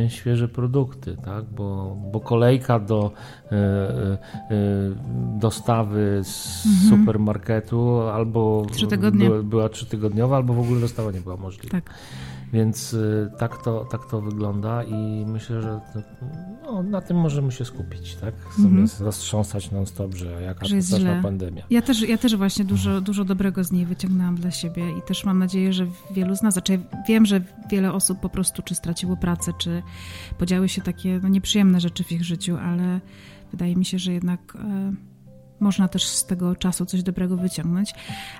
świeże 0.07 0.47
produkty, 0.47 1.17
tak? 1.25 1.45
bo, 1.45 1.97
bo 2.11 2.19
kolejka 2.19 2.79
do 2.79 3.11
dostawy 5.39 6.21
z 6.23 6.65
mhm. 6.65 6.89
supermarketu 6.89 8.01
albo 8.01 8.65
była, 9.29 9.43
była 9.43 9.69
trzytygodniowa, 9.69 10.35
albo 10.35 10.53
w 10.53 10.59
ogóle 10.59 10.81
dostawa 10.81 11.11
nie 11.11 11.21
była 11.21 11.37
możliwa. 11.37 11.71
Tak. 11.71 11.93
Więc 12.53 12.93
y, 12.93 13.31
tak 13.37 13.63
to, 13.63 13.85
tak 13.91 14.05
to 14.05 14.21
wygląda 14.21 14.83
i 14.83 15.25
myślę, 15.25 15.61
że 15.61 15.79
no, 16.63 16.83
na 16.83 17.01
tym 17.01 17.17
możemy 17.17 17.51
się 17.51 17.65
skupić, 17.65 18.15
tak? 18.15 18.33
Mm 18.59 18.87
roztrząsać 18.99 19.71
non-stop, 19.71 20.15
że 20.15 20.41
jaka 20.41 20.65
że 20.65 20.75
jest 20.75 20.87
straszna 20.87 21.21
pandemia. 21.21 21.63
Ja 21.69 21.81
też, 21.81 22.01
ja 22.01 22.17
też 22.17 22.35
właśnie 22.35 22.65
dużo, 22.65 23.01
dużo 23.01 23.25
dobrego 23.25 23.63
z 23.63 23.71
niej 23.71 23.85
wyciągnęłam 23.85 24.35
dla 24.35 24.51
siebie 24.51 24.97
i 24.97 25.01
też 25.01 25.25
mam 25.25 25.39
nadzieję, 25.39 25.73
że 25.73 25.87
wielu 26.11 26.35
z 26.35 26.41
nas, 26.41 26.53
znaczy 26.53 26.79
wiem, 27.07 27.25
że 27.25 27.41
wiele 27.69 27.93
osób 27.93 28.19
po 28.19 28.29
prostu 28.29 28.61
czy 28.61 28.75
straciło 28.75 29.17
pracę, 29.17 29.51
czy 29.57 29.83
podziały 30.37 30.69
się 30.69 30.81
takie 30.81 31.19
no, 31.23 31.29
nieprzyjemne 31.29 31.79
rzeczy 31.79 32.03
w 32.03 32.11
ich 32.11 32.23
życiu, 32.23 32.57
ale 32.57 32.99
wydaje 33.51 33.75
mi 33.75 33.85
się, 33.85 33.99
że 33.99 34.13
jednak... 34.13 34.55
E, 34.55 35.12
można 35.59 35.87
też 35.87 36.05
z 36.05 36.25
tego 36.25 36.55
czasu 36.55 36.85
coś 36.85 37.03
dobrego 37.03 37.37
wyciągnąć. 37.37 37.93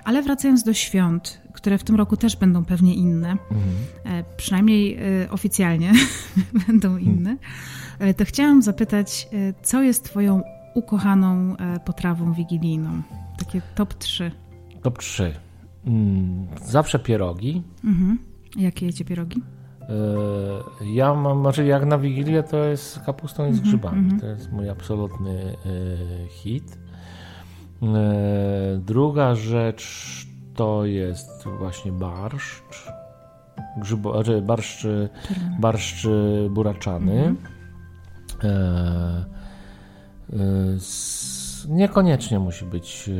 Ale 0.04 0.22
wracając 0.22 0.62
do 0.62 0.74
świąt, 0.74 1.40
które 1.52 1.78
w 1.78 1.84
tym 1.84 1.96
roku 1.96 2.16
też 2.16 2.36
będą 2.36 2.64
pewnie 2.64 2.94
inne, 2.94 3.30
mhm. 3.30 3.60
E, 4.04 4.24
przynajmniej 4.36 4.98
e, 5.22 5.30
oficjalnie 5.30 5.92
będą 6.66 6.88
mhm. 6.88 7.16
inne, 7.16 7.36
e, 7.98 8.14
to 8.14 8.24
chciałam 8.24 8.62
zapytać, 8.62 9.28
co 9.62 9.82
jest 9.82 10.04
Twoją 10.04 10.42
ukochaną 10.74 11.56
potrawą 11.84 12.32
wigilijną? 12.32 13.02
Takie 13.38 13.62
top 13.74 13.94
3. 13.94 14.30
Top 14.82 14.98
3. 14.98 15.34
Mm, 15.86 16.46
zawsze 16.64 16.98
pierogi. 16.98 17.62
Mhm. 17.84 18.18
Jakie 18.56 18.86
jecie 18.86 19.04
pierogi? 19.04 19.42
Ja 20.94 21.14
mam, 21.14 21.40
znaczy 21.40 21.64
jak 21.64 21.86
na 21.86 21.98
Wigilię 21.98 22.42
to 22.42 22.64
jest 22.64 23.00
kapustą 23.00 23.48
i 23.48 23.52
z 23.52 23.56
mhm, 23.56 23.68
grzybami. 23.68 23.98
Mhm. 23.98 24.20
To 24.20 24.26
jest 24.26 24.52
mój 24.52 24.68
absolutny 24.68 25.56
hit. 26.30 26.78
E, 27.84 28.78
druga 28.78 29.34
rzecz 29.34 30.26
to 30.54 30.84
jest 30.84 31.44
właśnie 31.58 31.92
barszcz. 31.92 32.92
Grzybo, 33.78 34.12
znaczy 34.12 34.42
barszcz, 34.42 34.86
barszcz 35.60 36.06
buraczany. 36.50 37.12
Mhm. 37.12 37.36
E, 38.42 39.24
e, 40.32 40.36
z, 40.78 41.66
niekoniecznie 41.68 42.38
musi 42.38 42.64
być 42.64 43.10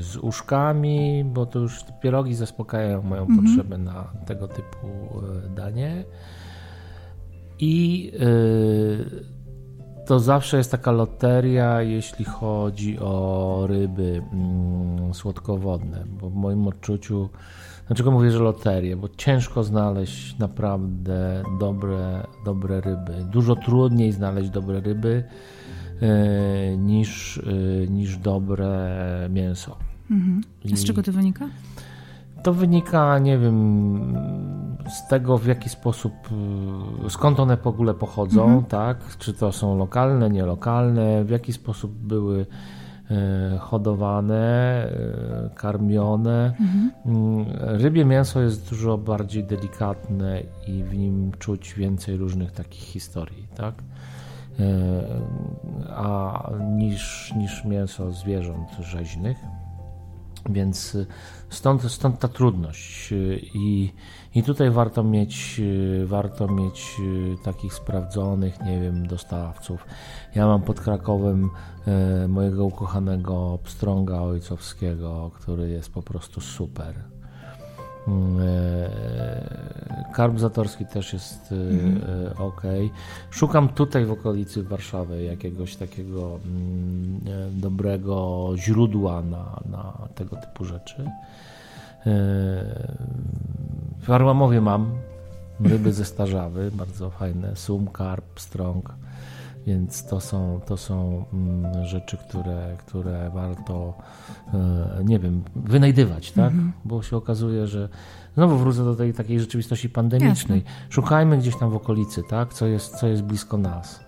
z 0.00 0.16
uszkami, 0.16 1.24
bo 1.24 1.46
to 1.46 1.58
już 1.58 1.84
pierogi 2.02 2.34
zaspokajają 2.34 3.02
moją 3.02 3.22
mhm. 3.22 3.38
potrzebę 3.44 3.78
na 3.78 4.12
tego 4.26 4.48
typu 4.48 4.88
danie. 5.56 6.04
I 7.60 8.12
to 10.08 10.20
zawsze 10.20 10.56
jest 10.56 10.70
taka 10.70 10.92
loteria, 10.92 11.82
jeśli 11.82 12.24
chodzi 12.24 12.98
o 12.98 13.64
ryby 13.66 14.22
mm, 14.32 15.14
słodkowodne, 15.14 16.04
bo 16.20 16.30
w 16.30 16.34
moim 16.34 16.66
odczuciu, 16.66 17.28
dlaczego 17.86 18.10
mówię, 18.10 18.30
że 18.30 18.38
loterie, 18.38 18.96
bo 18.96 19.08
ciężko 19.08 19.64
znaleźć 19.64 20.38
naprawdę 20.38 21.42
dobre, 21.60 22.26
dobre 22.44 22.80
ryby. 22.80 23.24
Dużo 23.30 23.56
trudniej 23.56 24.12
znaleźć 24.12 24.50
dobre 24.50 24.80
ryby 24.80 25.24
e, 26.00 26.76
niż, 26.76 27.38
e, 27.38 27.42
niż 27.86 28.16
dobre 28.16 29.28
mięso. 29.30 29.76
Mhm. 30.10 30.40
A 30.72 30.76
z 30.76 30.84
czego 30.84 31.02
to 31.02 31.12
wynika? 31.12 31.48
To 32.42 32.52
wynika, 32.52 33.18
nie 33.18 33.38
wiem, 33.38 33.98
z 34.88 35.08
tego, 35.08 35.38
w 35.38 35.46
jaki 35.46 35.68
sposób, 35.68 36.12
skąd 37.08 37.40
one 37.40 37.56
w 37.56 37.66
ogóle 37.66 37.94
pochodzą, 37.94 38.42
mhm. 38.42 38.64
tak? 38.64 39.16
Czy 39.18 39.32
to 39.32 39.52
są 39.52 39.78
lokalne, 39.78 40.30
nielokalne, 40.30 41.24
w 41.24 41.30
jaki 41.30 41.52
sposób 41.52 41.92
były 41.92 42.46
y, 43.10 43.58
hodowane, 43.58 44.86
y, 45.46 45.54
karmione. 45.54 46.54
Mhm. 46.60 46.90
Mm, 47.06 47.46
rybie 47.60 48.04
mięso 48.04 48.40
jest 48.40 48.70
dużo 48.70 48.98
bardziej 48.98 49.44
delikatne 49.44 50.42
i 50.66 50.84
w 50.84 50.98
nim 50.98 51.32
czuć 51.38 51.74
więcej 51.74 52.16
różnych 52.16 52.52
takich 52.52 52.82
historii, 52.82 53.48
tak? 53.56 53.74
A 55.96 56.50
niż, 56.76 57.34
niż 57.36 57.64
mięso 57.64 58.12
zwierząt 58.12 58.70
rzeźnych. 58.80 59.36
Więc 60.50 60.96
stąd, 61.48 61.82
stąd 61.82 62.18
ta 62.18 62.28
trudność 62.28 63.12
i 63.54 63.92
i 64.34 64.42
tutaj 64.42 64.70
warto 64.70 65.04
mieć, 65.04 65.60
y, 65.60 66.06
warto 66.06 66.48
mieć 66.48 66.96
y, 67.00 67.36
takich 67.44 67.74
sprawdzonych, 67.74 68.60
nie 68.60 68.80
wiem, 68.80 69.06
dostawców. 69.06 69.86
Ja 70.34 70.46
mam 70.46 70.62
pod 70.62 70.80
Krakowem 70.80 71.50
y, 72.24 72.28
mojego 72.28 72.64
ukochanego 72.64 73.58
pstrąga 73.64 74.20
ojcowskiego, 74.20 75.30
który 75.34 75.70
jest 75.70 75.92
po 75.92 76.02
prostu 76.02 76.40
super. 76.40 77.17
Mm, 78.06 78.38
karp 80.14 80.38
zatorski 80.38 80.86
też 80.86 81.12
jest 81.12 81.52
mhm. 81.52 82.02
ok. 82.38 82.62
Szukam 83.30 83.68
tutaj 83.68 84.04
w 84.04 84.12
okolicy 84.12 84.62
Warszawy 84.62 85.22
jakiegoś 85.22 85.76
takiego 85.76 86.38
mm, 86.44 87.20
dobrego 87.60 88.48
źródła 88.56 89.22
na, 89.22 89.60
na 89.70 90.08
tego 90.14 90.36
typu 90.36 90.64
rzeczy. 90.64 91.10
W 94.02 94.10
Arłamowie 94.10 94.60
mam 94.60 94.90
ryby 95.60 95.92
ze 95.92 96.04
starzawy, 96.04 96.70
bardzo 96.70 97.10
fajne, 97.10 97.56
sum, 97.56 97.86
karp, 97.86 98.40
strąg, 98.40 98.94
więc 99.66 100.06
to 100.06 100.20
są, 100.20 100.60
to 100.66 100.76
są 100.76 101.24
mm, 101.32 101.84
rzeczy, 101.84 102.16
które, 102.16 102.76
które 102.78 103.30
warto, 103.34 103.94
e, 104.54 105.04
nie 105.04 105.18
wiem, 105.18 105.42
wynajdywać, 105.56 106.32
tak? 106.32 106.52
Mhm. 106.52 106.72
Bo 106.84 107.02
się 107.02 107.16
okazuje, 107.16 107.66
że 107.66 107.88
znowu 108.34 108.56
wrócę 108.56 108.84
do 108.84 108.94
tej 108.94 109.14
takiej 109.14 109.40
rzeczywistości 109.40 109.88
pandemicznej. 109.88 110.58
Jasne. 110.58 110.88
Szukajmy 110.90 111.38
gdzieś 111.38 111.56
tam 111.56 111.70
w 111.70 111.76
okolicy, 111.76 112.22
tak? 112.28 112.54
Co 112.54 112.66
jest, 112.66 112.96
co 112.96 113.06
jest 113.08 113.22
blisko 113.22 113.58
nas. 113.58 114.00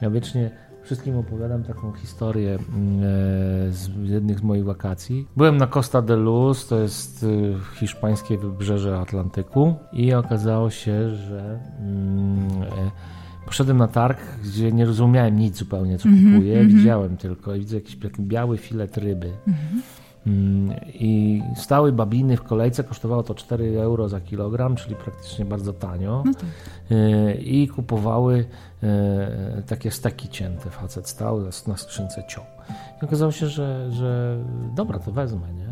Ja 0.00 0.10
wiecznie 0.10 0.50
wszystkim 0.88 1.16
opowiadam 1.16 1.64
taką 1.64 1.92
historię 1.92 2.58
mm, 2.74 2.98
e, 3.68 3.72
z 3.72 3.90
jednych 4.02 4.38
z 4.38 4.42
moich 4.42 4.64
wakacji. 4.64 5.28
Byłem 5.36 5.56
na 5.56 5.66
Costa 5.66 6.02
de 6.02 6.16
Luz, 6.16 6.66
to 6.66 6.78
jest 6.78 7.22
y, 7.22 7.54
hiszpańskie 7.74 8.38
wybrzeże 8.38 8.98
Atlantyku 8.98 9.74
i 9.92 10.14
okazało 10.14 10.70
się, 10.70 11.14
że 11.14 11.60
mm, 11.80 12.62
e, 12.62 12.90
poszedłem 13.48 13.76
na 13.76 13.88
targ, 13.88 14.18
gdzie 14.44 14.72
nie 14.72 14.84
rozumiałem 14.84 15.36
nic 15.36 15.56
zupełnie, 15.56 15.98
co 15.98 16.08
mm 16.08 16.20
-hmm, 16.20 16.34
kupuję. 16.34 16.58
Mm 16.58 16.68
-hmm. 16.68 16.74
Widziałem 16.74 17.16
tylko 17.16 17.54
i 17.54 17.58
widzę 17.58 17.76
jakiś 17.76 17.96
taki 17.96 18.22
biały 18.22 18.58
filet 18.58 18.96
ryby. 18.96 19.26
Mm 19.46 19.58
-hmm. 19.58 19.80
I 20.94 21.42
stały 21.56 21.92
babiny 21.92 22.36
w 22.36 22.42
kolejce 22.42 22.84
kosztowało 22.84 23.22
to 23.22 23.34
4 23.34 23.80
euro 23.80 24.08
za 24.08 24.20
kilogram, 24.20 24.76
czyli 24.76 24.94
praktycznie 24.94 25.44
bardzo 25.44 25.72
tanio. 25.72 26.22
No 26.26 26.34
tak. 26.34 26.44
E, 26.90 27.34
I 27.34 27.68
kupowały 27.68 28.44
e, 28.82 29.62
takie 29.66 29.90
steki 29.90 30.28
cięte. 30.28 30.70
Facet 30.70 31.08
stał 31.08 31.40
na 31.66 31.76
skrzynce 31.76 32.24
ciął. 32.28 32.44
I 33.02 33.04
okazało 33.04 33.32
się, 33.32 33.46
że, 33.46 33.92
że 33.92 34.38
dobra, 34.74 34.98
to 34.98 35.12
wezmę, 35.12 35.46
nie? 35.54 35.68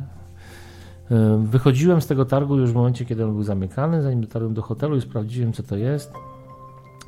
E, 1.17 1.45
wychodziłem 1.47 2.01
z 2.01 2.07
tego 2.07 2.25
targu 2.25 2.57
już 2.57 2.71
w 2.71 2.75
momencie, 2.75 3.05
kiedy 3.05 3.25
on 3.25 3.33
był 3.33 3.43
zamykany. 3.43 4.03
Zanim 4.03 4.21
dotarłem 4.21 4.55
do 4.55 4.63
hotelu 4.63 4.97
i 4.97 5.01
sprawdziłem, 5.01 5.53
co 5.53 5.63
to 5.63 5.77
jest, 5.77 6.13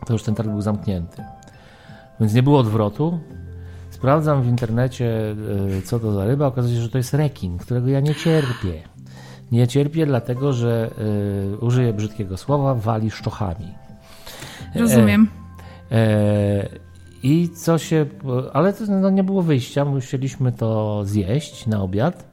to 0.07 0.13
już 0.13 0.23
ten 0.23 0.35
targ 0.35 0.49
był 0.49 0.61
zamknięty. 0.61 1.25
Więc 2.21 2.35
nie 2.35 2.43
było 2.43 2.59
odwrotu. 2.59 3.21
Sprawdzam 3.91 4.43
w 4.43 4.47
internecie, 4.47 5.35
e, 5.79 5.83
co 5.83 5.99
to 5.99 6.13
za 6.13 6.25
ryba. 6.25 6.47
Okazuje 6.47 6.77
się, 6.77 6.83
że 6.83 6.89
to 6.89 6.99
jest 6.99 7.15
rekin, 7.15 7.59
którego 7.59 7.89
ja 7.89 8.01
nie 8.01 8.15
cierpię. 8.15 8.83
Nie 9.53 9.69
cierpię, 9.69 10.07
dlatego 10.07 10.53
że 10.53 10.91
y, 11.55 11.59
użyję 11.59 11.93
brzydkiego 11.93 12.37
słowa, 12.37 12.75
wali 12.75 13.11
szczochami. 13.11 13.75
Rozumiem. 14.75 15.29
E, 15.91 15.97
e, 15.97 16.69
I 17.23 17.49
co 17.49 17.79
się. 17.79 18.07
Ale 18.53 18.73
to 18.73 18.85
no, 18.89 19.11
nie 19.11 19.25
było 19.25 19.43
wyjścia, 19.43 19.85
musieliśmy 19.85 20.53
to 20.53 21.01
zjeść 21.05 21.67
na 21.67 21.83
obiad. 21.83 22.25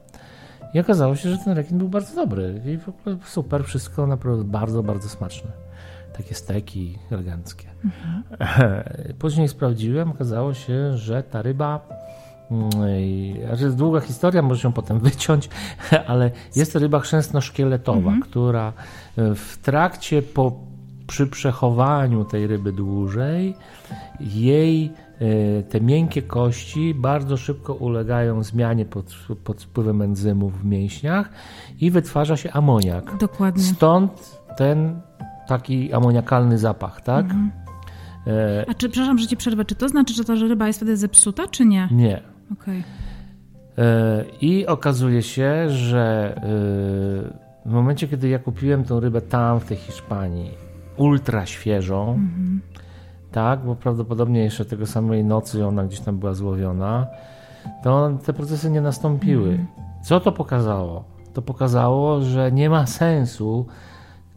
I 0.74 0.80
okazało 0.80 1.16
się, 1.16 1.30
że 1.30 1.38
ten 1.38 1.56
rekin 1.56 1.78
był 1.78 1.88
bardzo 1.88 2.14
dobry. 2.14 2.62
I 2.66 2.78
w 2.78 2.88
ogóle 2.88 3.16
super, 3.24 3.64
wszystko 3.64 4.06
naprawdę 4.06 4.44
bardzo, 4.44 4.82
bardzo 4.82 5.08
smaczne 5.08 5.65
takie 6.16 6.34
steki 6.34 6.98
eleganckie. 7.10 7.66
Mhm. 7.84 8.22
Później 9.18 9.48
sprawdziłem, 9.48 10.10
okazało 10.10 10.54
się, 10.54 10.96
że 10.96 11.22
ta 11.22 11.42
ryba 11.42 11.80
mm, 12.50 12.70
to 13.58 13.64
jest 13.64 13.76
długa 13.76 14.00
historia, 14.00 14.42
może 14.42 14.60
się 14.60 14.72
potem 14.72 15.00
wyciąć, 15.10 15.48
ale 16.06 16.30
jest 16.56 16.72
to 16.72 16.78
ryba 16.78 17.00
chrzęstno-szkieletowa, 17.00 17.96
mhm. 17.96 18.22
która 18.22 18.72
e, 19.18 19.34
w 19.34 19.58
trakcie 19.62 20.22
po, 20.22 20.52
przy 21.06 21.26
przechowaniu 21.26 22.24
tej 22.24 22.46
ryby 22.46 22.72
dłużej 22.72 23.54
jej 24.20 24.92
e, 25.20 25.62
te 25.62 25.80
miękkie 25.80 26.22
kości 26.22 26.94
bardzo 26.94 27.36
szybko 27.36 27.74
ulegają 27.74 28.42
zmianie 28.42 28.84
pod, 28.84 29.14
pod 29.44 29.62
wpływem 29.62 30.02
enzymów 30.02 30.60
w 30.60 30.64
mięśniach 30.64 31.30
i 31.80 31.90
wytwarza 31.90 32.36
się 32.36 32.52
amoniak. 32.52 33.16
Dokładnie. 33.16 33.62
Stąd 33.62 34.40
ten 34.56 35.00
taki 35.48 35.92
amoniakalny 35.92 36.58
zapach, 36.58 37.00
tak? 37.00 37.24
Mhm. 37.24 37.50
E... 38.26 38.64
A 38.68 38.74
czy, 38.74 38.88
przepraszam, 38.88 39.18
że 39.18 39.26
ci 39.26 39.36
przerwę, 39.36 39.64
czy 39.64 39.74
to 39.74 39.88
znaczy, 39.88 40.14
że 40.14 40.24
ta 40.24 40.34
ryba 40.34 40.66
jest 40.66 40.78
wtedy 40.78 40.96
zepsuta, 40.96 41.48
czy 41.48 41.66
nie? 41.66 41.88
Nie. 41.90 42.22
Okej. 42.52 42.80
Okay. 43.76 43.84
E... 43.84 44.24
I 44.40 44.66
okazuje 44.66 45.22
się, 45.22 45.70
że 45.70 46.34
e... 46.36 46.40
w 47.68 47.72
momencie, 47.72 48.08
kiedy 48.08 48.28
ja 48.28 48.38
kupiłem 48.38 48.84
tą 48.84 49.00
rybę 49.00 49.20
tam, 49.20 49.60
w 49.60 49.64
tej 49.64 49.76
Hiszpanii, 49.76 50.50
ultra 50.96 51.46
świeżą, 51.46 52.08
mhm. 52.10 52.60
tak, 53.32 53.64
bo 53.64 53.74
prawdopodobnie 53.74 54.40
jeszcze 54.40 54.64
tego 54.64 54.86
samej 54.86 55.24
nocy 55.24 55.66
ona 55.66 55.84
gdzieś 55.84 56.00
tam 56.00 56.18
była 56.18 56.34
złowiona, 56.34 57.06
to 57.82 58.10
te 58.24 58.32
procesy 58.32 58.70
nie 58.70 58.80
nastąpiły. 58.80 59.48
Mhm. 59.48 59.66
Co 60.02 60.20
to 60.20 60.32
pokazało? 60.32 61.04
To 61.32 61.42
pokazało, 61.42 62.20
że 62.20 62.52
nie 62.52 62.70
ma 62.70 62.86
sensu 62.86 63.66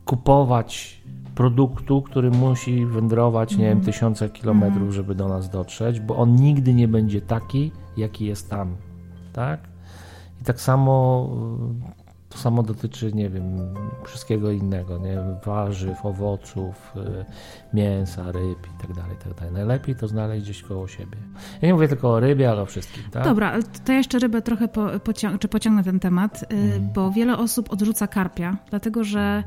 kupować 0.09 1.01
produktu, 1.35 2.01
który 2.01 2.31
musi 2.31 2.85
wędrować, 2.85 3.51
nie 3.51 3.65
wiem, 3.65 3.77
mhm. 3.77 3.85
tysiące 3.85 4.29
kilometrów, 4.29 4.75
mhm. 4.75 4.91
żeby 4.91 5.15
do 5.15 5.27
nas 5.27 5.49
dotrzeć, 5.49 5.99
bo 5.99 6.17
on 6.17 6.35
nigdy 6.35 6.73
nie 6.73 6.87
będzie 6.87 7.21
taki, 7.21 7.71
jaki 7.97 8.25
jest 8.25 8.49
tam, 8.49 8.75
tak? 9.33 9.59
I 10.41 10.45
tak 10.45 10.61
samo 10.61 11.29
to 12.29 12.37
samo 12.37 12.63
dotyczy, 12.63 13.13
nie 13.13 13.29
wiem, 13.29 13.43
wszystkiego 14.05 14.51
innego, 14.51 14.97
nie? 14.97 15.17
warzyw, 15.45 16.05
owoców, 16.05 16.93
y, 16.95 17.25
mięsa, 17.73 18.31
ryb 18.31 18.67
i 18.67 18.81
tak 18.81 18.93
dalej, 18.93 19.17
tak 19.23 19.33
dalej. 19.33 19.53
Najlepiej 19.53 19.95
to 19.95 20.07
znaleźć 20.07 20.43
gdzieś 20.43 20.63
koło 20.63 20.87
siebie. 20.87 21.17
Ja 21.61 21.67
nie 21.67 21.73
mówię 21.73 21.87
tylko 21.87 22.09
o 22.09 22.19
rybie, 22.19 22.49
ale 22.49 22.61
o 22.61 22.65
wszystkim, 22.65 23.03
tak? 23.11 23.23
Dobra, 23.23 23.53
to 23.85 23.91
ja 23.91 23.97
jeszcze 23.97 24.19
rybę 24.19 24.41
trochę 24.41 24.67
po, 24.67 24.85
pocią- 24.85 25.39
czy 25.39 25.47
pociągnę 25.47 25.83
ten 25.83 25.99
temat, 25.99 26.45
mm. 26.49 26.89
bo 26.93 27.11
wiele 27.11 27.37
osób 27.37 27.73
odrzuca 27.73 28.07
karpia, 28.07 28.57
dlatego 28.69 29.03
że 29.03 29.43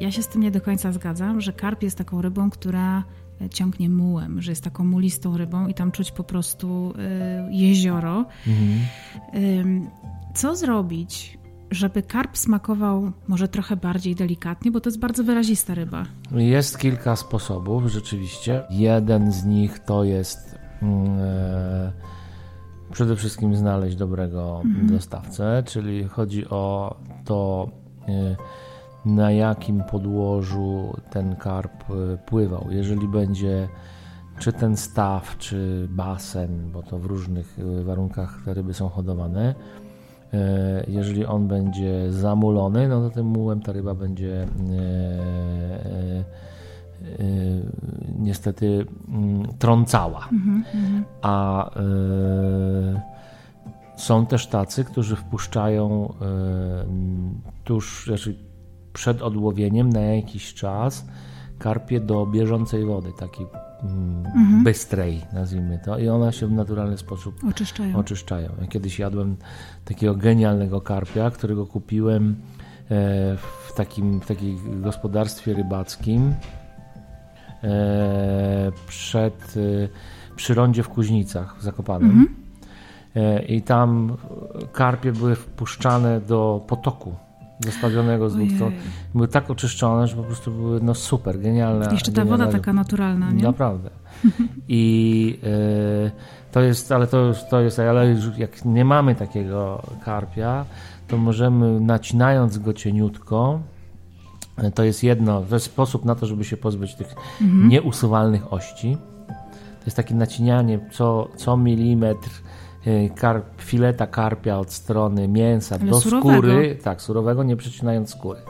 ja 0.00 0.10
się 0.10 0.22
z 0.22 0.28
tym 0.28 0.42
nie 0.42 0.50
do 0.50 0.60
końca 0.60 0.92
zgadzam, 0.92 1.40
że 1.40 1.52
karp 1.52 1.82
jest 1.82 1.98
taką 1.98 2.22
rybą, 2.22 2.50
która 2.50 3.04
e, 3.40 3.48
ciągnie 3.48 3.90
mułem, 3.90 4.42
że 4.42 4.52
jest 4.52 4.64
taką 4.64 4.84
mulistą 4.84 5.36
rybą 5.36 5.66
i 5.66 5.74
tam 5.74 5.92
czuć 5.92 6.10
po 6.10 6.24
prostu 6.24 6.94
e, 6.98 7.48
jezioro. 7.52 8.24
Mhm. 8.46 9.90
Co 10.34 10.56
zrobić, 10.56 11.38
żeby 11.70 12.02
karp 12.02 12.38
smakował 12.38 13.12
może 13.28 13.48
trochę 13.48 13.76
bardziej 13.76 14.14
delikatnie, 14.14 14.70
bo 14.70 14.80
to 14.80 14.88
jest 14.88 15.00
bardzo 15.00 15.24
wyrazista 15.24 15.74
ryba. 15.74 16.04
Jest 16.32 16.78
kilka 16.78 17.16
sposobów, 17.16 17.86
rzeczywiście. 17.86 18.62
Jeden 18.70 19.32
z 19.32 19.44
nich 19.44 19.78
to 19.78 20.04
jest 20.04 20.58
mm, 20.82 21.18
e, 21.20 21.92
przede 22.92 23.16
wszystkim 23.16 23.56
znaleźć 23.56 23.96
dobrego 23.96 24.62
mhm. 24.64 24.86
dostawcę, 24.86 25.62
czyli 25.66 26.04
chodzi 26.04 26.48
o 26.48 26.96
to. 27.24 27.68
E, 28.08 28.36
na 29.04 29.30
jakim 29.30 29.82
podłożu 29.82 30.96
ten 31.10 31.36
karp 31.36 31.84
e, 31.90 32.16
pływał. 32.16 32.66
Jeżeli 32.70 33.08
będzie 33.08 33.68
czy 34.38 34.52
ten 34.52 34.76
staw, 34.76 35.38
czy 35.38 35.88
basen, 35.90 36.70
bo 36.72 36.82
to 36.82 36.98
w 36.98 37.06
różnych 37.06 37.58
e, 37.58 37.84
warunkach 37.84 38.42
te 38.44 38.54
ryby 38.54 38.74
są 38.74 38.88
hodowane, 38.88 39.54
e, 40.32 40.84
jeżeli 40.88 41.26
on 41.26 41.48
będzie 41.48 42.12
zamulony, 42.12 42.88
no 42.88 43.00
to 43.00 43.10
tym 43.10 43.26
mułem 43.26 43.60
ta 43.60 43.72
ryba 43.72 43.94
będzie 43.94 44.46
niestety 48.18 48.86
mm, 49.08 49.42
trącała. 49.58 50.28
Mhm, 50.32 50.64
mhm. 50.74 51.04
A 51.22 51.70
są 53.96 54.26
też 54.26 54.46
tacy, 54.46 54.84
którzy 54.84 55.16
wpuszczają 55.16 56.14
tuż, 57.64 58.06
znaczy 58.06 58.47
przed 58.98 59.22
odłowieniem 59.22 59.90
na 59.90 60.00
jakiś 60.00 60.54
czas 60.54 61.06
karpie 61.58 62.00
do 62.00 62.26
bieżącej 62.26 62.84
wody, 62.84 63.12
takiej 63.18 63.46
mm, 63.82 64.26
mhm. 64.26 64.64
bystrej, 64.64 65.20
nazwijmy 65.32 65.80
to, 65.84 65.98
i 65.98 66.08
one 66.08 66.32
się 66.32 66.46
w 66.46 66.52
naturalny 66.52 66.98
sposób 66.98 67.34
oczyszczają. 67.48 67.96
oczyszczają. 67.96 68.50
Ja 68.60 68.66
kiedyś 68.66 68.98
jadłem 68.98 69.36
takiego 69.84 70.14
genialnego 70.14 70.80
karpia, 70.80 71.30
którego 71.30 71.66
kupiłem 71.66 72.36
e, 72.90 73.36
w 73.66 73.72
takim, 73.76 74.20
w 74.20 74.26
takim 74.26 74.82
gospodarstwie 74.82 75.54
rybackim 75.54 76.34
e, 77.64 78.72
przed, 78.88 79.54
e, 79.56 79.88
przy 80.36 80.54
rondzie 80.54 80.82
w 80.82 80.88
Kuźnicach 80.88 81.58
w 81.58 81.62
Zakopanem. 81.62 82.10
Mhm. 82.10 82.48
I 83.48 83.62
tam 83.62 84.16
karpie 84.72 85.12
były 85.12 85.34
wpuszczane 85.34 86.20
do 86.20 86.64
potoku 86.66 87.14
zostawionego 87.60 88.30
z 88.30 88.36
dwóch 88.36 88.50
stron. 88.50 88.72
Były 89.14 89.28
tak 89.28 89.50
oczyszczone, 89.50 90.08
że 90.08 90.16
po 90.16 90.22
prostu 90.22 90.50
były 90.50 90.80
no 90.80 90.94
super, 90.94 91.40
genialne. 91.40 91.88
Jeszcze 91.92 92.12
ta 92.12 92.24
woda 92.24 92.46
taka 92.46 92.72
naturalna, 92.72 93.30
nie? 93.30 93.42
Naprawdę. 93.42 93.90
I 94.68 95.38
y, 95.44 96.10
to 96.52 96.60
jest, 96.60 96.92
ale 96.92 97.06
to, 97.06 97.32
to 97.50 97.60
jest, 97.60 97.78
ale 97.78 98.16
jak 98.38 98.64
nie 98.64 98.84
mamy 98.84 99.14
takiego 99.14 99.82
karpia, 100.04 100.64
to 101.08 101.16
możemy 101.16 101.80
nacinając 101.80 102.58
go 102.58 102.72
cieniutko, 102.72 103.60
to 104.74 104.84
jest 104.84 105.02
jedno, 105.02 105.42
to 105.42 105.56
jest 105.56 105.66
sposób 105.66 106.04
na 106.04 106.14
to, 106.14 106.26
żeby 106.26 106.44
się 106.44 106.56
pozbyć 106.56 106.94
tych 106.94 107.14
mhm. 107.40 107.68
nieusuwalnych 107.68 108.52
ości. 108.52 108.96
To 109.78 109.84
jest 109.86 109.96
takie 109.96 110.14
nacinianie 110.14 110.78
co, 110.92 111.28
co 111.36 111.56
milimetr 111.56 112.30
karp, 113.14 113.62
fileta 113.62 114.06
karpia 114.06 114.58
od 114.58 114.72
strony 114.72 115.28
mięsa 115.28 115.76
Ale 115.80 115.90
do 115.90 116.00
surowego. 116.00 116.38
skóry, 116.38 116.78
tak, 116.82 117.02
surowego, 117.02 117.42
nie 117.42 117.56
przecinając 117.56 118.10
skóry. 118.10 118.40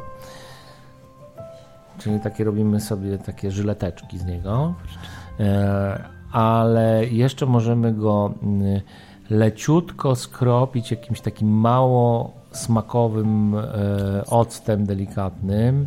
Czyli 1.99 2.21
takie 2.21 2.45
robimy 2.45 2.81
sobie 2.81 3.19
takie 3.19 3.51
żyleteczki 3.51 4.19
z 4.19 4.25
niego. 4.25 4.75
E, 5.41 6.05
ale 6.33 7.07
jeszcze 7.07 7.47
możemy 7.47 7.93
go 7.95 8.35
mm, 8.43 8.81
leciutko 9.31 10.17
skropić 10.17 10.91
jakimś 10.91 11.21
takim 11.21 11.49
mało 11.49 12.33
smakowym 12.53 13.55
e, 13.55 13.63
octem 14.27 14.87
delikatnym. 14.87 15.87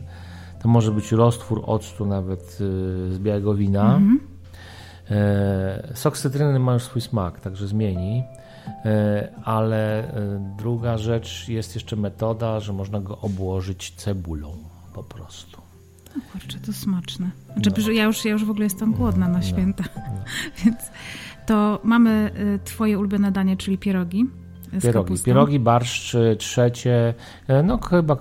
To 0.61 0.67
może 0.67 0.91
być 0.91 1.11
roztwór 1.11 1.63
octu 1.65 2.05
nawet 2.05 2.41
e, 2.41 3.13
z 3.13 3.19
białego 3.19 3.55
wina. 3.55 3.95
Mm 3.95 4.19
-hmm. 4.19 4.31
Sok 5.93 6.17
cytryny 6.17 6.59
ma 6.59 6.73
już 6.73 6.83
swój 6.83 7.01
smak, 7.01 7.39
także 7.39 7.67
zmieni. 7.67 8.23
Ale 9.43 10.13
druga 10.57 10.97
rzecz 10.97 11.47
jest 11.47 11.75
jeszcze 11.75 11.95
metoda, 11.95 12.59
że 12.59 12.73
można 12.73 12.99
go 12.99 13.17
obłożyć 13.17 13.93
cebulą 13.95 14.57
po 14.93 15.03
prostu. 15.03 15.61
No 16.15 16.21
kurczę, 16.31 16.59
to 16.59 16.73
smaczne. 16.73 17.31
Znaczy, 17.53 17.71
no. 17.81 17.91
ja, 17.91 18.03
już, 18.03 18.25
ja 18.25 18.31
już 18.31 18.45
w 18.45 18.49
ogóle 18.49 18.63
jestem 18.63 18.93
głodna 18.93 19.27
na 19.27 19.37
no. 19.37 19.43
święta. 19.43 19.83
No. 19.95 20.23
Więc 20.65 20.77
to 21.45 21.79
mamy 21.83 22.31
y, 22.55 22.59
twoje 22.65 22.99
ulubione 22.99 23.31
danie, 23.31 23.57
czyli 23.57 23.77
pierogi. 23.77 24.25
Pierogi, 24.81 25.19
pierogi, 25.25 25.59
barszcz 25.59 26.15
trzecie, 26.37 27.13
e, 27.47 27.63
no 27.63 27.77
chyba 27.77 28.17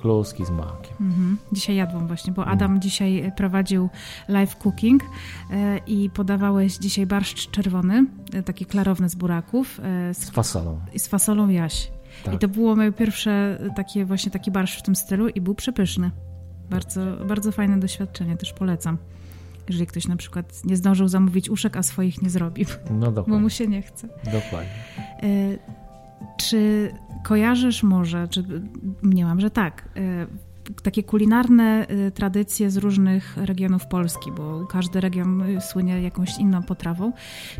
kluski 0.00 0.44
z 0.44 0.50
makiem. 0.50 0.96
Mhm. 1.00 1.38
Dzisiaj 1.52 1.76
jadłam 1.76 2.06
właśnie, 2.06 2.32
bo 2.32 2.44
Adam 2.44 2.70
mhm. 2.70 2.80
dzisiaj 2.80 3.32
prowadził 3.36 3.88
live 4.28 4.56
cooking 4.56 5.02
e, 5.50 5.78
i 5.86 6.10
podawałeś 6.10 6.76
dzisiaj 6.76 7.06
barszcz 7.06 7.50
czerwony, 7.50 8.06
taki 8.44 8.66
klarowny 8.66 9.08
z 9.08 9.14
buraków. 9.14 9.80
Z, 10.12 10.18
z 10.18 10.30
fasolą. 10.30 10.80
I 10.94 10.98
z 10.98 11.08
fasolą 11.08 11.48
jaś. 11.48 11.90
Tak. 12.24 12.34
I 12.34 12.38
to 12.38 12.48
było 12.48 12.76
moje 12.76 12.92
pierwsze 12.92 13.58
takie 13.76 14.04
właśnie 14.04 14.30
taki 14.30 14.50
barszcz 14.50 14.78
w 14.78 14.82
tym 14.82 14.96
stylu 14.96 15.28
i 15.28 15.40
był 15.40 15.54
przepyszny. 15.54 16.10
Bardzo, 16.70 17.00
bardzo 17.28 17.52
fajne 17.52 17.80
doświadczenie, 17.80 18.36
też 18.36 18.52
polecam. 18.52 18.98
Jeżeli 19.68 19.86
ktoś 19.86 20.08
na 20.08 20.16
przykład 20.16 20.64
nie 20.64 20.76
zdążył 20.76 21.08
zamówić 21.08 21.50
uszek, 21.50 21.76
a 21.76 21.82
swoich 21.82 22.22
nie 22.22 22.30
zrobił, 22.30 22.66
no 22.90 23.06
dokładnie. 23.06 23.32
bo 23.32 23.40
mu 23.40 23.50
się 23.50 23.66
nie 23.66 23.82
chce. 23.82 24.08
Dokładnie. 24.24 24.70
Czy 26.38 26.90
kojarzysz 27.24 27.82
może, 27.82 28.28
czy 28.28 28.44
mniemam, 29.02 29.40
że 29.40 29.50
tak, 29.50 29.88
e, 29.96 30.26
takie 30.82 31.02
kulinarne 31.02 31.86
e, 31.88 32.10
tradycje 32.10 32.70
z 32.70 32.76
różnych 32.76 33.36
regionów 33.36 33.86
Polski, 33.86 34.32
bo 34.32 34.66
każdy 34.66 35.00
region 35.00 35.42
słynie 35.60 36.02
jakąś 36.02 36.38
inną 36.38 36.62
potrawą. 36.62 37.12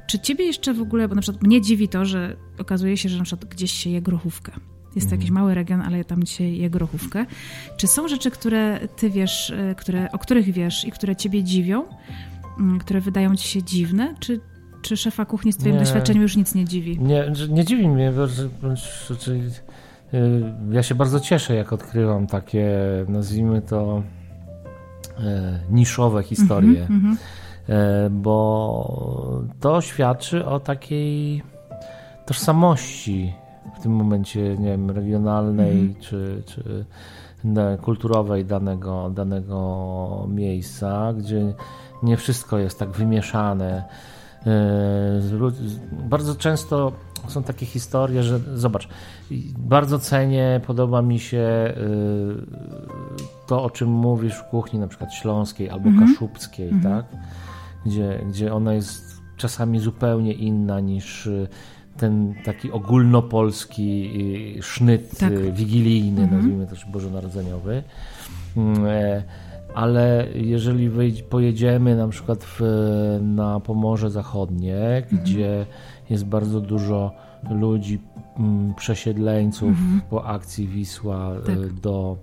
Czy 0.06 0.18
ciebie 0.18 0.44
jeszcze 0.44 0.74
w 0.74 0.80
ogóle, 0.80 1.08
bo 1.08 1.14
na 1.14 1.22
przykład 1.22 1.42
mnie 1.42 1.60
dziwi 1.60 1.88
to, 1.88 2.04
że 2.04 2.36
okazuje 2.58 2.96
się, 2.96 3.08
że 3.08 3.18
na 3.18 3.24
przykład 3.24 3.50
gdzieś 3.50 3.72
się 3.72 3.90
je 3.90 4.02
grochówkę. 4.02 4.52
Jest 4.96 5.08
to 5.08 5.14
jakiś 5.14 5.28
mhm. 5.28 5.44
mały 5.44 5.54
region, 5.54 5.80
ale 5.80 6.04
tam 6.04 6.24
dzisiaj 6.24 6.56
je 6.56 6.70
grochówkę. 6.70 7.26
Czy 7.76 7.86
są 7.86 8.08
rzeczy, 8.08 8.30
które 8.30 8.88
ty 8.96 9.10
wiesz, 9.10 9.52
które, 9.76 10.12
o 10.12 10.18
których 10.18 10.52
wiesz 10.52 10.84
i 10.84 10.90
które 10.90 11.16
ciebie 11.16 11.44
dziwią, 11.44 11.84
które 12.80 13.00
wydają 13.00 13.36
ci 13.36 13.48
się 13.48 13.62
dziwne? 13.62 14.14
Czy, 14.20 14.40
czy 14.82 14.96
szefa 14.96 15.24
kuchni 15.24 15.52
z 15.52 15.56
twoim 15.56 15.74
nie, 15.74 15.80
doświadczeniem 15.80 16.22
już 16.22 16.36
nic 16.36 16.54
nie 16.54 16.64
dziwi? 16.64 16.98
Nie, 17.00 17.32
nie 17.48 17.64
dziwi 17.64 17.88
mnie. 17.88 18.12
Bo, 18.12 18.26
ja 20.70 20.82
się 20.82 20.94
bardzo 20.94 21.20
cieszę, 21.20 21.54
jak 21.54 21.72
odkrywam 21.72 22.26
takie, 22.26 22.70
nazwijmy 23.08 23.62
to, 23.62 24.02
e, 25.18 25.58
niszowe 25.70 26.22
historie, 26.22 26.86
mm 26.90 27.02
-hmm, 27.02 27.16
bo 28.10 29.42
to 29.60 29.80
świadczy 29.80 30.46
o 30.46 30.60
takiej 30.60 31.42
tożsamości 32.26 33.32
w 33.78 33.82
tym 33.82 33.92
momencie, 33.92 34.40
nie 34.40 34.68
wiem, 34.68 34.90
regionalnej 34.90 35.80
mhm. 35.80 35.94
czy, 36.00 36.42
czy 36.46 36.84
kulturowej 37.82 38.44
danego, 38.44 39.10
danego 39.10 40.26
miejsca, 40.28 41.12
gdzie 41.12 41.54
nie 42.02 42.16
wszystko 42.16 42.58
jest 42.58 42.78
tak 42.78 42.90
wymieszane. 42.90 43.84
E, 44.46 45.20
bardzo 46.08 46.34
często 46.34 46.92
są 47.28 47.42
takie 47.42 47.66
historie, 47.66 48.22
że 48.22 48.40
zobacz, 48.54 48.88
bardzo 49.58 49.98
cenię, 49.98 50.60
podoba 50.66 51.02
mi 51.02 51.18
się 51.18 51.38
e, 51.38 51.74
to, 53.46 53.62
o 53.62 53.70
czym 53.70 53.88
mówisz 53.88 54.34
w 54.34 54.44
kuchni 54.44 54.78
na 54.78 54.88
przykład 54.88 55.14
śląskiej 55.14 55.70
albo 55.70 55.88
mhm. 55.88 56.08
kaszubskiej, 56.08 56.68
mhm. 56.68 56.94
tak? 56.94 57.20
Gdzie, 57.86 58.24
gdzie 58.28 58.54
ona 58.54 58.74
jest 58.74 59.20
czasami 59.36 59.80
zupełnie 59.80 60.32
inna 60.32 60.80
niż 60.80 61.28
ten 61.96 62.34
taki 62.44 62.72
ogólnopolski 62.72 64.10
sznyt 64.62 65.18
tak. 65.18 65.52
Wigilijny, 65.52 66.22
mhm. 66.22 66.36
nazwijmy 66.36 66.66
to 66.66 66.90
bożonarodzeniowy. 66.92 67.82
E, 69.78 69.80
ale 69.80 70.26
jeżeli 70.34 70.90
pojedziemy 71.22 71.96
na 71.96 72.08
przykład 72.08 72.44
w, 72.44 72.60
na 73.22 73.60
Pomorze 73.60 74.10
Zachodnie, 74.10 74.78
mhm. 74.78 75.22
gdzie 75.22 75.66
jest 76.10 76.24
bardzo 76.24 76.60
dużo 76.60 77.12
ludzi, 77.50 78.00
mm, 78.38 78.74
przesiedleńców 78.74 79.68
mhm. 79.68 80.00
po 80.10 80.24
akcji 80.24 80.68
Wisła 80.68 81.36
y, 81.36 81.40
tak. 81.42 81.72
do 81.72 82.16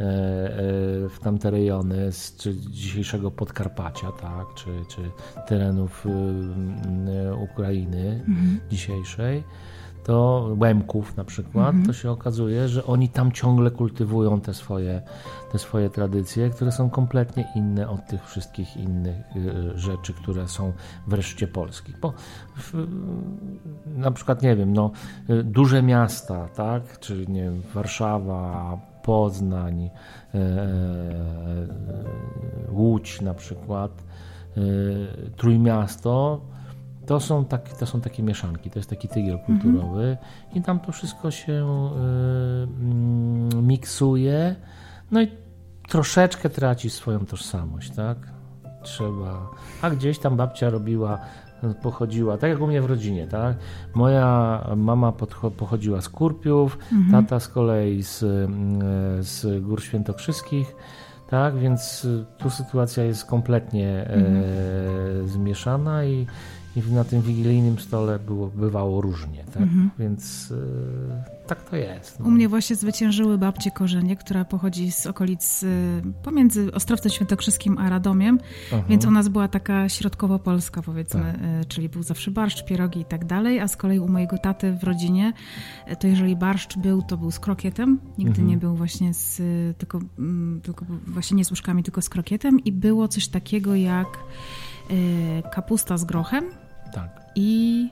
E, 0.00 0.04
e, 0.04 1.08
w 1.08 1.18
tamte 1.22 1.50
rejony 1.50 2.12
z 2.12 2.36
czy 2.36 2.54
dzisiejszego 2.54 3.30
Podkarpacia, 3.30 4.12
tak, 4.12 4.46
czy, 4.54 4.70
czy 4.88 5.10
terenów 5.46 6.06
y, 6.06 7.34
Ukrainy 7.34 8.24
mhm. 8.28 8.60
dzisiejszej, 8.70 9.44
to 10.04 10.48
Łemków 10.60 11.16
na 11.16 11.24
przykład, 11.24 11.68
mhm. 11.68 11.86
to 11.86 11.92
się 11.92 12.10
okazuje, 12.10 12.68
że 12.68 12.86
oni 12.86 13.08
tam 13.08 13.32
ciągle 13.32 13.70
kultywują 13.70 14.40
te 14.40 14.54
swoje, 14.54 15.02
te 15.52 15.58
swoje 15.58 15.90
tradycje, 15.90 16.50
które 16.50 16.72
są 16.72 16.90
kompletnie 16.90 17.48
inne 17.56 17.88
od 17.88 18.06
tych 18.06 18.26
wszystkich 18.26 18.76
innych 18.76 19.36
y, 19.36 19.78
rzeczy, 19.78 20.12
które 20.12 20.48
są 20.48 20.72
wreszcie 21.06 21.46
polskich. 21.46 22.00
Bo 22.00 22.12
w, 22.56 22.86
na 23.86 24.10
przykład, 24.10 24.42
nie 24.42 24.56
wiem, 24.56 24.72
no, 24.72 24.90
duże 25.44 25.82
miasta, 25.82 26.48
tak, 26.48 26.98
czyli 27.00 27.28
nie 27.28 27.42
wiem, 27.42 27.62
Warszawa, 27.74 28.78
Poznań, 29.02 29.90
Łódź 32.70 33.20
na 33.20 33.34
przykład, 33.34 34.02
Trójmiasto, 35.36 36.40
to 37.10 37.20
są, 37.20 37.44
tak, 37.44 37.68
to 37.68 37.86
są 37.86 38.00
takie 38.00 38.22
mieszanki, 38.22 38.70
to 38.70 38.78
jest 38.78 38.90
taki 38.90 39.08
tygiel 39.08 39.34
mhm. 39.34 39.60
kulturowy 39.60 40.02
mhm. 40.02 40.18
i 40.54 40.62
tam 40.62 40.80
to 40.80 40.92
wszystko 40.92 41.30
się 41.30 41.90
y, 43.52 43.56
miksuje, 43.62 44.56
no 45.10 45.22
i 45.22 45.28
troszeczkę 45.88 46.50
traci 46.50 46.90
swoją 46.90 47.26
tożsamość, 47.26 47.90
tak? 47.90 48.18
Trzeba. 48.82 49.50
A 49.82 49.90
gdzieś 49.90 50.18
tam 50.18 50.36
babcia 50.36 50.70
robiła 50.70 51.18
pochodziła, 51.82 52.38
tak 52.38 52.50
jak 52.50 52.60
u 52.60 52.66
mnie 52.66 52.82
w 52.82 52.86
rodzinie, 52.86 53.26
tak? 53.26 53.56
Moja 53.94 54.64
mama 54.76 55.12
pochodziła 55.56 56.00
z 56.00 56.08
Kurpiów, 56.08 56.78
mhm. 56.92 57.24
tata 57.24 57.40
z 57.40 57.48
kolei 57.48 58.02
z, 58.02 58.22
mm, 58.22 59.22
z 59.22 59.62
Gór 59.62 59.82
Świętokrzyskich, 59.82 60.76
tak? 61.30 61.58
Więc 61.58 62.06
tu 62.38 62.50
sytuacja 62.50 63.04
jest 63.04 63.24
kompletnie 63.24 64.06
mhm. 64.06 64.36
e, 64.36 65.28
zmieszana 65.28 66.04
i 66.04 66.26
i 66.76 66.92
na 66.92 67.04
tym 67.04 67.22
wigilijnym 67.22 67.78
stole 67.78 68.18
było, 68.18 68.48
bywało 68.48 69.00
różnie, 69.00 69.44
tak? 69.44 69.62
Mhm. 69.62 69.90
Więc 69.98 70.50
y, 70.50 70.56
tak 71.46 71.70
to 71.70 71.76
jest. 71.76 72.20
No. 72.20 72.26
U 72.26 72.30
mnie 72.30 72.48
właśnie 72.48 72.76
zwyciężyły 72.76 73.38
babcie 73.38 73.70
korzenie, 73.70 74.16
która 74.16 74.44
pochodzi 74.44 74.92
z 74.92 75.06
okolic 75.06 75.62
y, 75.62 76.02
pomiędzy 76.22 76.72
Ostrowcem 76.72 77.12
Świętokrzyskim 77.12 77.78
a 77.78 77.88
Radomiem, 77.90 78.38
Aha. 78.72 78.82
więc 78.88 79.04
u 79.06 79.10
nas 79.10 79.28
była 79.28 79.48
taka 79.48 79.88
środkowo-polska 79.88 80.82
powiedzmy, 80.82 81.32
tak. 81.32 81.62
y, 81.62 81.64
czyli 81.68 81.88
był 81.88 82.02
zawsze 82.02 82.30
barszcz, 82.30 82.64
pierogi 82.64 83.00
i 83.00 83.04
tak 83.04 83.24
dalej, 83.24 83.60
a 83.60 83.68
z 83.68 83.76
kolei 83.76 83.98
u 83.98 84.08
mojego 84.08 84.38
taty 84.38 84.72
w 84.72 84.84
rodzinie 84.84 85.32
to 86.00 86.06
jeżeli 86.06 86.36
barszcz 86.36 86.78
był, 86.78 87.02
to 87.02 87.16
był 87.16 87.30
z 87.30 87.38
krokietem, 87.38 88.00
nigdy 88.18 88.30
mhm. 88.30 88.48
nie 88.48 88.56
był 88.56 88.76
właśnie 88.76 89.14
z, 89.14 89.42
tylko, 89.78 90.00
mm, 90.18 90.60
tylko 90.60 90.86
właśnie 91.06 91.36
nie 91.36 91.44
z 91.44 91.50
łóżkami, 91.50 91.82
tylko 91.82 92.02
z 92.02 92.08
krokietem 92.08 92.60
i 92.64 92.72
było 92.72 93.08
coś 93.08 93.28
takiego 93.28 93.74
jak 93.74 94.08
kapusta 95.52 95.96
z 95.96 96.04
grochem 96.04 96.44
tak. 96.92 97.20
i 97.34 97.90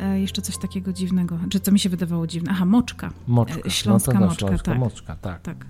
ale 0.00 0.20
jeszcze 0.20 0.42
coś 0.42 0.58
takiego 0.58 0.92
dziwnego. 0.92 1.38
Czy 1.50 1.60
co 1.60 1.72
mi 1.72 1.78
się 1.78 1.88
wydawało 1.88 2.26
dziwne? 2.26 2.50
Aha, 2.52 2.64
moczka. 2.64 3.10
Moczka. 3.26 3.60
E, 3.66 3.70
Śląska 3.70 4.12
no 4.12 4.20
to, 4.20 4.26
moczka, 4.26 4.46
śląska 4.46 4.70
tak. 4.70 4.78
moczka, 4.78 5.16
tak. 5.16 5.42
Tak. 5.42 5.66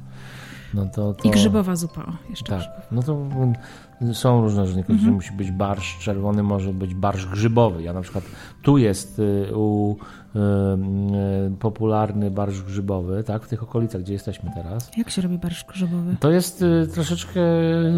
No 0.75 0.87
to, 0.87 1.15
to... 1.15 1.29
I 1.29 1.31
grzybowa 1.31 1.77
zupa, 1.77 2.03
o, 2.03 2.31
jeszcze 2.31 2.59
Tak, 2.59 2.62
no 2.93 3.03
to 3.03 3.12
mm, 3.12 4.15
są 4.15 4.43
różne 4.43 4.62
różne 4.62 4.85
Mhm. 4.89 5.12
musi 5.12 5.33
być 5.33 5.51
barszcz 5.51 5.99
czerwony, 5.99 6.43
może 6.43 6.73
być 6.73 6.95
barszcz 6.95 7.27
grzybowy. 7.27 7.83
Ja 7.83 7.93
na 7.93 8.01
przykład 8.01 8.25
tu 8.62 8.79
jest 8.79 9.19
y, 9.19 9.57
u, 9.57 9.97
y, 10.37 10.39
y, 10.39 11.57
popularny 11.59 12.31
barszcz 12.31 12.62
grzybowy, 12.62 13.25
tak, 13.25 13.43
w 13.43 13.49
tych 13.49 13.62
okolicach, 13.62 14.03
gdzie 14.03 14.12
jesteśmy 14.12 14.51
teraz. 14.55 14.91
Jak 14.97 15.11
się 15.11 15.23
robi 15.23 15.39
barszcz 15.39 15.67
grzybowy? 15.67 16.17
To 16.21 16.31
jest 16.31 16.62
y, 16.62 16.89
troszeczkę 16.95 17.41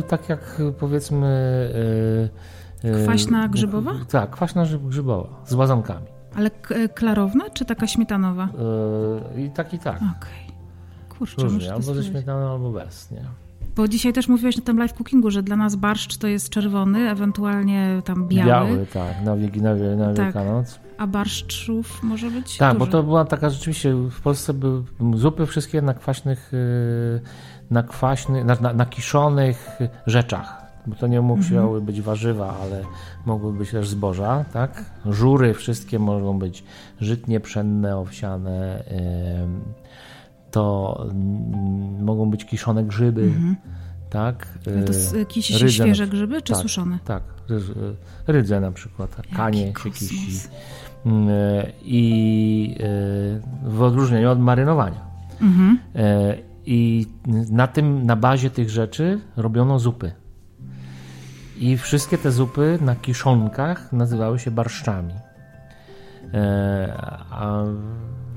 tak 0.09 0.29
jak 0.29 0.61
y, 0.61 0.73
powiedzmy... 0.73 1.29
Kwaśna 3.05 3.49
grzybowa? 3.49 3.93
Tak, 4.11 4.31
kwaśna 4.31 4.64
grzyb- 4.64 4.88
grzybowa, 4.88 5.29
z 5.47 5.55
łazankami. 5.55 6.07
Ale 6.37 6.51
e, 6.71 6.88
klarowna, 6.88 7.51
czy 7.51 7.64
taka 7.64 7.87
śmietanowa? 7.87 8.49
Y, 9.37 9.41
I 9.43 9.51
tak 9.51 9.75
i 9.75 9.79
tak. 9.79 9.97
Okej. 9.97 10.49
Kurczę, 11.19 11.35
muszę 11.37 11.55
Różnie, 11.55 11.73
albo 11.73 11.95
ze 11.95 12.05
śmietaną, 12.05 12.53
albo 12.53 12.71
bez, 12.71 13.11
nie? 13.11 13.25
Bo 13.77 13.88
dzisiaj 13.88 14.12
też 14.12 14.29
mówiłeś 14.29 14.57
na 14.57 14.62
tym 14.62 14.79
live 14.79 14.95
cookingu, 14.95 15.31
że 15.31 15.43
dla 15.43 15.57
nas 15.57 15.77
barszcz 15.77 16.17
to 16.17 16.27
jest 16.27 16.49
czerwony, 16.51 17.11
ewentualnie 17.11 18.03
tam 18.05 18.29
biały, 18.29 18.87
tak, 18.93 19.25
na, 19.25 19.37
Wielki, 19.37 19.62
na, 19.62 19.75
na 19.75 20.07
Tak. 20.14 20.17
Wielkanoc. 20.25 20.81
a 20.99 21.07
barszczów 21.07 22.03
może 22.03 22.31
być 22.31 22.57
Tak, 22.57 22.79
bo 22.79 22.87
to 22.87 23.03
była 23.03 23.25
taka 23.25 23.51
rzeczywiście, 23.51 23.95
w 23.95 24.21
Polsce 24.21 24.55
były 24.55 24.83
zupy 25.14 25.47
wszystkie 25.47 25.83
na 25.83 25.95
kwaśnych, 25.95 26.51
yy, 26.53 27.21
na 27.71 27.83
kwaśnych, 27.83 28.45
na, 28.45 28.55
na, 28.61 28.73
na 28.73 28.87
kiszonych 28.87 29.69
rzeczach. 30.07 30.58
Bo 30.88 30.94
to 30.94 31.07
nie 31.07 31.18
Mhm. 31.18 31.38
musiały 31.38 31.81
być 31.81 32.03
warzywa, 32.03 32.57
ale 32.62 32.83
mogły 33.27 33.53
być 33.53 33.70
też 33.70 33.88
zboża, 33.88 34.44
tak? 34.53 34.85
Żury 35.07 35.55
wszystkie 35.55 35.98
mogą 35.98 36.38
być 36.38 36.64
żytnie, 37.01 37.40
pszenne, 37.40 37.96
owsiane. 37.96 38.85
to 40.51 40.96
mm, 41.11 42.05
mogą 42.05 42.31
być 42.31 42.44
kiszone 42.44 42.85
grzyby, 42.85 43.33
tak? 44.11 44.48
Mhm. 44.66 44.85
to 44.85 44.92
Yy, 44.92 44.98
s- 44.98 45.14
kisi 45.29 45.53
się 45.53 45.59
rydze 45.59 45.72
świeże 45.72 46.07
grzyby, 46.07 46.42
czy 46.42 46.53
tak, 46.53 46.62
suszone? 46.62 46.98
Tak, 47.05 47.22
y, 47.51 47.61
rydze 48.27 48.61
na 48.61 48.72
przykład, 48.72 49.16
kanie 49.37 49.66
się 49.66 49.72
kosmos. 49.72 49.98
kisi. 49.98 50.48
Mm, 51.07 51.29
e, 51.29 51.33
I 51.83 52.77
e, 52.81 53.68
w 53.70 53.83
odróżnieniu 53.83 54.31
od 54.31 54.40
marynowania. 54.40 55.01
Mhm. 55.40 55.79
E, 55.94 56.37
I 56.66 57.07
na 57.51 57.66
tym, 57.66 58.07
na 58.07 58.16
bazie 58.16 58.51
tych 58.51 58.70
rzeczy 58.70 59.20
robiono 59.37 59.79
zupy. 59.79 60.12
I 61.61 61.79
wszystkie 61.79 62.18
te 62.18 62.31
zupy 62.33 62.79
na 62.81 62.97
kiszonkach 62.97 63.92
nazywały 63.92 64.38
się 64.38 64.51
barszczami. 64.51 65.14
E, 66.35 66.92
A 67.31 67.62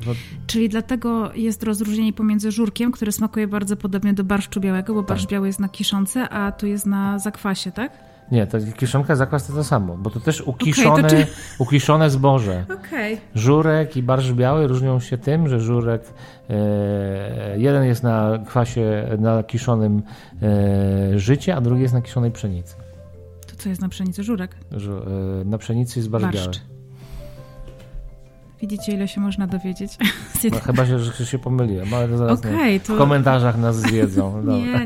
no, 0.08 0.14
Czyli 0.48 0.70
dlatego 0.70 1.34
jest 1.34 1.64
rozróżnienie 1.64 2.14
pomiędzy 2.14 2.52
żurkiem, 2.52 2.92
który 2.92 3.12
smakuje 3.12 3.48
bardzo 3.48 3.76
podobnie 3.78 4.14
do 4.14 4.24
barszczu 4.24 4.60
białego, 4.60 4.94
bo 4.94 5.04
barszcz 5.04 5.28
biały 5.28 5.48
jest 5.48 5.60
na 5.60 5.70
kiszące, 5.70 6.30
a 6.30 6.52
tu 6.52 6.68
jest 6.68 6.86
na 6.86 7.20
zakwasie, 7.20 7.72
tak? 7.72 7.92
nie, 8.32 8.48
to 8.48 8.58
kiszonka 8.78 9.16
zakwas 9.16 9.48
to 9.48 9.54
to 9.54 9.64
samo, 9.64 9.98
bo 9.98 10.10
to 10.10 10.20
też 10.20 10.42
ukiszone, 10.42 11.10
czy- 11.10 11.28
ukiszone 11.60 12.10
zboże. 12.10 12.66
Okej. 12.74 13.18
Żurek 13.36 13.98
i 13.98 14.04
barszcz 14.04 14.32
biały 14.32 14.68
różnią 14.68 15.00
się 15.00 15.18
tym, 15.18 15.48
że 15.48 15.60
żurek 15.60 16.02
e, 16.50 17.60
jeden 17.60 17.84
jest 17.84 18.04
na 18.04 18.40
kwasie, 18.48 19.08
na 19.20 19.44
kiszonym 19.44 20.02
e, 20.42 21.20
życie, 21.20 21.56
a 21.56 21.62
drugi 21.62 21.82
jest 21.82 21.94
na 21.94 22.02
kiszonej 22.02 22.32
pszenicy. 22.32 22.76
Co 23.64 23.70
jest 23.70 23.82
na 23.82 23.90
pszenicy? 23.90 24.24
Żurek? 24.24 24.56
Żu, 24.72 24.92
e, 24.94 25.46
na 25.46 25.58
pszenicy 25.58 26.00
jest 26.00 26.10
barszcz 26.10 26.34
biały. 26.34 26.46
Barszcz. 26.46 26.62
Widzicie, 28.62 28.92
ile 28.94 29.08
się 29.08 29.22
można 29.22 29.48
dowiedzieć? 29.48 29.98
No, 30.52 30.60
chyba 30.60 30.86
się, 30.86 31.00
że 31.00 31.26
się 31.26 31.40
pomyliłem, 31.40 31.94
ale 31.94 32.18
zaraz 32.18 32.44
nie. 32.44 32.80
to- 32.80 32.96
w 32.96 32.98
komentarzach 32.98 33.58
nas 33.58 33.76
zwiedzą. 33.76 34.42
Nie, 34.46 34.62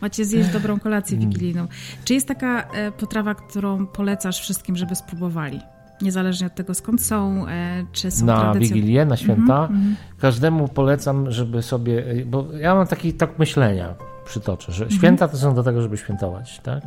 Macie 0.00 0.24
zjeść 0.24 0.48
dobrą 0.52 0.80
kolację 0.80 1.16
Mm. 1.16 1.30
wigilijną. 1.30 1.66
Czy 2.04 2.14
jest 2.14 2.28
taka 2.28 2.62
e, 2.70 2.92
potrawa, 2.92 3.34
którą 3.34 3.86
polecasz 3.86 4.40
wszystkim, 4.40 4.76
żeby 4.76 4.94
spróbowali? 4.94 5.60
Niezależnie 6.02 6.46
od 6.46 6.54
tego, 6.54 6.74
skąd 6.74 7.02
są, 7.02 7.48
e, 7.48 7.86
czy 7.92 8.10
są 8.10 8.26
na 8.26 8.40
tradycją. 8.40 8.74
Wigilię, 8.74 9.04
na 9.06 9.16
święta. 9.16 9.60
Mhm, 9.62 9.96
Każdemu 10.18 10.68
polecam, 10.68 11.30
żeby 11.30 11.62
sobie, 11.62 12.04
bo 12.26 12.46
ja 12.60 12.74
mam 12.74 12.86
taki 12.86 13.12
tok 13.14 13.38
myślenia, 13.38 13.94
przytoczę, 14.24 14.72
że 14.72 14.84
Mhm. 14.84 14.98
święta 15.00 15.28
to 15.28 15.36
są 15.36 15.54
do 15.54 15.62
tego, 15.62 15.82
żeby 15.82 15.96
świętować, 15.96 16.60
tak? 16.60 16.82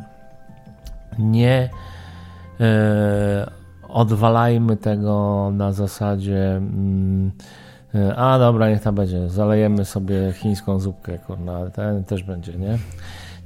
Nie 1.18 1.70
e, 2.60 3.50
odwalajmy 3.88 4.76
tego 4.76 5.50
na 5.52 5.72
zasadzie 5.72 6.56
mm, 6.56 7.32
e, 7.94 8.16
a 8.16 8.38
dobra, 8.38 8.70
niech 8.70 8.82
tam 8.82 8.94
będzie, 8.94 9.28
zalejemy 9.28 9.84
sobie 9.84 10.32
chińską 10.32 10.80
zupkę, 10.80 11.18
kurna, 11.18 11.56
ale 11.56 11.70
ten 11.70 12.04
też 12.04 12.22
będzie, 12.22 12.52
nie? 12.52 12.78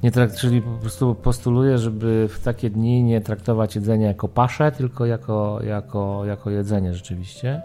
Nie 0.02 0.11
trakt, 0.11 0.37
czyli 0.37 0.62
po 0.62 0.70
prostu 0.70 1.14
postuluję, 1.14 1.78
żeby 1.78 2.28
w 2.28 2.40
takie 2.40 2.70
dni 2.70 3.02
nie 3.02 3.20
traktować 3.20 3.74
jedzenia 3.76 4.08
jako 4.08 4.28
paszę, 4.28 4.72
tylko 4.72 5.06
jako, 5.06 5.58
jako, 5.62 6.24
jako 6.24 6.50
jedzenie 6.50 6.94
rzeczywiście. 6.94 7.62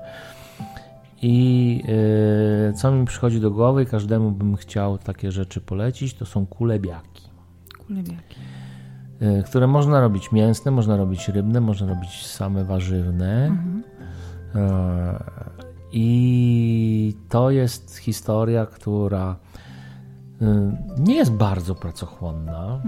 I 1.22 1.84
yy, 2.68 2.74
co 2.74 2.92
mi 2.92 3.06
przychodzi 3.06 3.42
do 3.42 3.52
głowy, 3.52 3.86
każdemu 3.86 4.32
bym 4.32 4.56
chciał 4.56 4.98
takie 4.98 5.32
rzeczy 5.32 5.62
polecić, 5.62 6.14
to 6.14 6.26
są 6.26 6.46
kulebiaki, 6.46 7.22
Kulebiaki. 7.88 8.36
Yy, 9.22 9.44
które 9.44 9.68
można 9.68 10.00
robić 10.02 10.32
mięsne, 10.32 10.72
można 10.72 10.98
robić 10.98 11.28
rybne, 11.30 11.62
można 11.62 11.88
robić 11.88 12.26
same 12.28 12.66
warzywne. 12.66 13.58
Yy, 14.56 14.62
I 15.92 17.16
to 17.30 17.52
jest 17.52 17.98
historia, 17.98 18.66
która 18.66 19.36
yy, 20.42 20.48
nie 21.00 21.16
jest 21.16 21.32
bardzo 21.32 21.76
pracochłonna. 21.76 22.82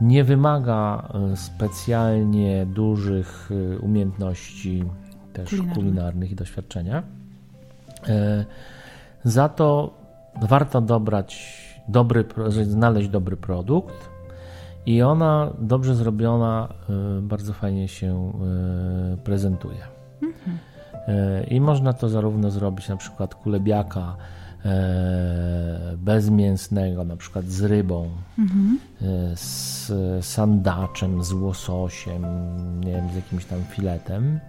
Nie 0.00 0.24
wymaga 0.24 1.08
specjalnie 1.34 2.66
dużych 2.66 3.50
umiejętności 3.80 4.84
też 5.32 5.50
Kulinarnych. 5.50 5.74
kulinarnych 5.74 6.30
i 6.30 6.34
doświadczenia. 6.34 7.02
E, 8.08 8.44
Za 9.24 9.48
to 9.48 9.94
warto 10.42 10.80
dobrać 10.80 11.48
dobry, 11.88 12.24
znaleźć 12.62 13.08
dobry 13.08 13.36
produkt 13.36 14.10
i 14.86 15.02
ona 15.02 15.52
dobrze 15.58 15.94
zrobiona 15.94 16.68
y, 17.18 17.22
bardzo 17.22 17.52
fajnie 17.52 17.88
się 17.88 18.32
y, 19.14 19.16
prezentuje. 19.16 19.98
E, 21.08 21.44
I 21.44 21.60
można 21.60 21.92
to 21.92 22.08
zarówno 22.08 22.50
zrobić 22.50 22.88
na 22.88 22.96
przykład 22.96 23.34
kulebiaka 23.34 24.16
bezmięsnego, 25.96 27.04
na 27.04 27.16
przykład 27.16 27.44
z 27.44 27.62
rybą, 27.62 28.10
e, 29.02 29.36
z 29.36 29.92
sandaczem, 30.26 31.24
z 31.24 31.32
łososiem, 31.32 32.22
nie 32.80 32.92
wiem, 32.92 33.08
z 33.12 33.16
jakimś 33.16 33.44
tam 33.44 33.62
filetem 33.62 34.40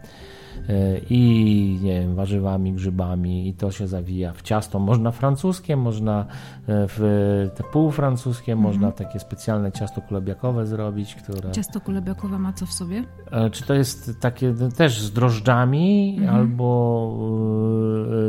i 1.09 1.79
nie 1.83 1.99
wiem, 2.01 2.15
warzywami, 2.15 2.73
grzybami 2.73 3.47
i 3.47 3.53
to 3.53 3.71
się 3.71 3.88
zawija 3.88 4.33
w 4.33 4.41
ciasto. 4.41 4.79
Można 4.79 5.12
francuskie, 5.12 5.75
można 5.75 6.21
e, 6.21 6.25
w 6.67 7.49
te 7.55 7.63
półfrancuskie, 7.63 8.55
można 8.55 8.91
takie 8.91 9.19
specjalne 9.19 9.71
ciasto 9.71 10.01
kulebiakowe 10.01 10.65
zrobić, 10.67 11.15
które... 11.15 11.51
Ciasto 11.51 11.81
kulebiakowe 11.81 12.39
ma 12.39 12.53
co 12.53 12.65
w 12.65 12.73
sobie? 12.73 13.03
E, 13.31 13.49
Czy 13.49 13.63
to 13.63 13.73
jest 13.73 14.19
takie 14.19 14.53
też 14.77 15.01
z 15.01 15.12
drożdżami, 15.13 16.15
Mhm. 16.19 16.35
albo 16.35 16.69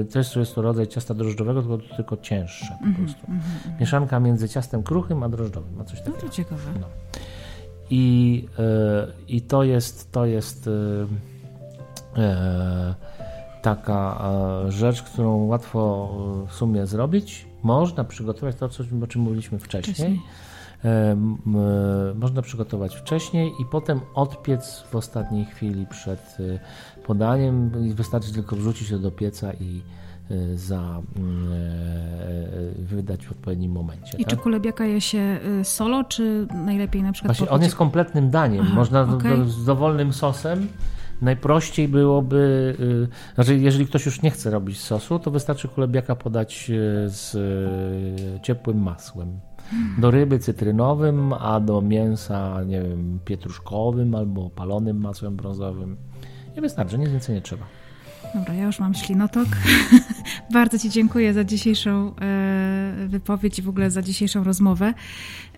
e, 0.01 0.05
też 0.05 0.37
jest 0.37 0.55
to 0.55 0.63
rodzaj 0.63 0.87
ciasta 0.89 1.15
drożdżowego, 1.15 1.63
tylko, 1.63 1.97
tylko 1.97 2.17
cięższe 2.17 2.73
Mhm, 2.73 2.95
po 2.95 3.01
prostu. 3.03 3.27
Mieszanka 3.81 4.21
między 4.21 4.49
ciastem 4.49 4.83
kruchym 4.83 5.23
a 5.23 5.29
drożdżowym, 5.29 5.77
ma 5.77 5.85
coś 5.85 5.99
No 5.99 6.05
takiego. 6.05 6.21
to 6.23 6.29
ciekawe. 6.29 6.63
No. 6.81 6.87
I, 7.91 8.45
e, 8.59 9.07
I 9.29 9.41
to 9.43 9.65
jest, 9.65 10.13
to 10.13 10.27
jest 10.27 10.67
e, 10.67 10.71
e, 10.71 11.07
taka 13.63 14.31
e, 14.67 14.73
rzecz, 14.73 15.03
którą 15.03 15.47
łatwo 15.47 16.11
e, 16.45 16.47
w 16.47 16.53
sumie 16.53 16.87
zrobić. 16.87 17.47
Można 17.63 18.05
przygotować 18.05 18.57
to, 18.57 18.69
co, 18.69 18.85
o 19.03 19.07
czym 19.07 19.21
mówiliśmy 19.21 19.59
wcześniej. 19.59 19.95
Wcześniej. 19.95 20.21
E, 20.85 20.89
e, 20.89 21.17
Można 22.15 22.43
przygotować 22.43 22.97
wcześniej 22.97 23.53
i 23.61 23.65
potem 23.65 24.01
odpiec 24.15 24.85
w 24.91 24.97
ostatniej 24.97 25.45
chwili 25.45 25.87
przed 25.87 26.37
e, 26.41 26.59
podaniem. 27.07 27.71
Wystarczy 27.95 28.33
tylko 28.33 28.57
wrzucić 28.57 28.91
to 28.91 28.99
do 28.99 29.11
pieca 29.11 29.53
i 29.53 29.83
e, 30.31 30.57
za, 30.57 30.77
e, 30.77 31.03
wydać 32.79 33.27
w 33.27 33.33
odpowiednim 33.33 33.73
momencie. 33.73 34.19
I 34.19 34.25
czy 34.25 34.37
tak? 34.37 34.41
kulebiaka 34.41 34.85
je 34.85 35.01
się 35.01 35.41
solo, 35.63 36.05
czy 36.05 36.47
najlepiej 36.55 37.03
na 37.03 37.13
przykład 37.13 37.37
Właśnie 37.37 37.51
on 37.51 37.63
jest 37.63 37.77
kompletnym 37.77 38.31
daniem. 38.31 38.65
Aha, 38.67 38.75
Można 38.75 39.07
do, 39.07 39.47
z 39.47 39.65
dowolnym 39.65 40.13
sosem. 40.13 40.69
Najprościej 41.23 41.89
byłoby, 41.89 42.77
y, 42.81 43.35
znaczy 43.35 43.59
jeżeli 43.59 43.87
ktoś 43.87 44.07
już 44.07 44.23
nie 44.23 44.31
chce 44.31 44.51
robić 44.51 44.81
sosu, 44.81 45.19
to 45.19 45.31
wystarczy 45.31 45.69
kulebiaka 45.69 46.17
podać 46.17 46.71
y, 46.71 46.75
z 47.09 47.35
y, 47.35 48.41
ciepłym 48.43 48.83
masłem. 48.83 49.41
Do 49.99 50.11
ryby 50.11 50.39
cytrynowym, 50.39 51.33
a 51.33 51.61
do 51.61 51.83
mięsa, 51.83 52.65
nie 52.65 52.83
wiem, 52.83 53.19
pietruszkowym 53.25 54.15
albo 54.15 54.51
palonym 54.51 55.01
masłem 55.01 55.37
brązowym 55.37 55.97
I 56.57 56.61
wystarczy, 56.61 56.99
nic 56.99 57.09
więcej 57.09 57.35
nie 57.35 57.41
trzeba. 57.41 57.65
Dobra, 58.35 58.55
ja 58.55 58.65
już 58.65 58.79
mam 58.79 58.95
ślinotok. 58.95 59.49
Bardzo 60.53 60.79
Ci 60.79 60.91
dziękuję 60.91 61.35
za 61.35 61.45
dzisiejszą 61.45 62.15
e, 62.21 62.95
wypowiedź 63.09 63.59
i 63.59 63.63
w 63.63 63.69
ogóle 63.69 63.91
za 63.91 64.03
dzisiejszą 64.03 64.45
rozmowę. 64.45 64.95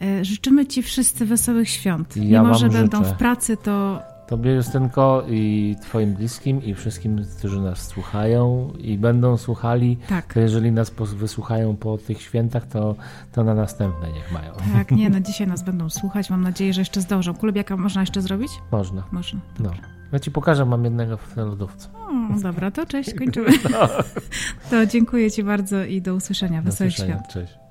E, 0.02 0.24
życzymy 0.24 0.66
Ci 0.66 0.82
wszyscy 0.82 1.26
wesołych 1.26 1.68
świąt. 1.68 2.16
Ja 2.16 2.42
Mimo, 2.42 2.54
że 2.54 2.68
wam 2.68 2.76
będą 2.76 2.98
życzę. 2.98 3.14
w 3.14 3.18
pracy, 3.18 3.56
to 3.56 4.02
Tobie, 4.32 4.52
Justynko, 4.52 5.24
i 5.28 5.76
Twoim 5.82 6.14
bliskim, 6.14 6.62
i 6.64 6.74
wszystkim, 6.74 7.24
którzy 7.38 7.60
nas 7.60 7.86
słuchają 7.86 8.72
i 8.78 8.98
będą 8.98 9.36
słuchali, 9.36 9.98
tak. 10.08 10.34
to 10.34 10.40
jeżeli 10.40 10.72
nas 10.72 10.92
wysłuchają 11.16 11.76
po 11.76 11.98
tych 11.98 12.22
świętach, 12.22 12.66
to, 12.66 12.94
to 13.32 13.44
na 13.44 13.54
następne 13.54 14.12
niech 14.12 14.32
mają. 14.32 14.52
Tak, 14.72 14.90
nie, 14.90 15.10
no 15.10 15.20
dzisiaj 15.28 15.46
nas 15.46 15.62
będą 15.62 15.90
słuchać. 15.90 16.30
Mam 16.30 16.42
nadzieję, 16.42 16.72
że 16.72 16.80
jeszcze 16.80 17.00
zdążą. 17.00 17.34
Kulebiaka 17.34 17.76
można 17.76 18.00
jeszcze 18.00 18.22
zrobić? 18.22 18.50
Można. 18.70 19.02
Można. 19.12 19.40
No. 19.60 19.70
Ja 20.12 20.18
Ci 20.18 20.30
pokażę, 20.30 20.64
mam 20.64 20.84
jednego 20.84 21.16
w 21.16 21.36
lodówce. 21.36 21.88
O, 21.94 22.40
dobra, 22.42 22.70
to 22.70 22.86
cześć, 22.86 23.14
kończymy. 23.14 23.48
To 24.70 24.86
dziękuję 24.86 25.30
Ci 25.30 25.44
bardzo 25.44 25.84
i 25.84 26.02
do 26.02 26.14
usłyszenia. 26.14 26.62
Do 26.62 26.70
Wesołych 26.70 26.92
usłyszenia. 26.92 27.18
świąt. 27.18 27.28
Cześć. 27.32 27.61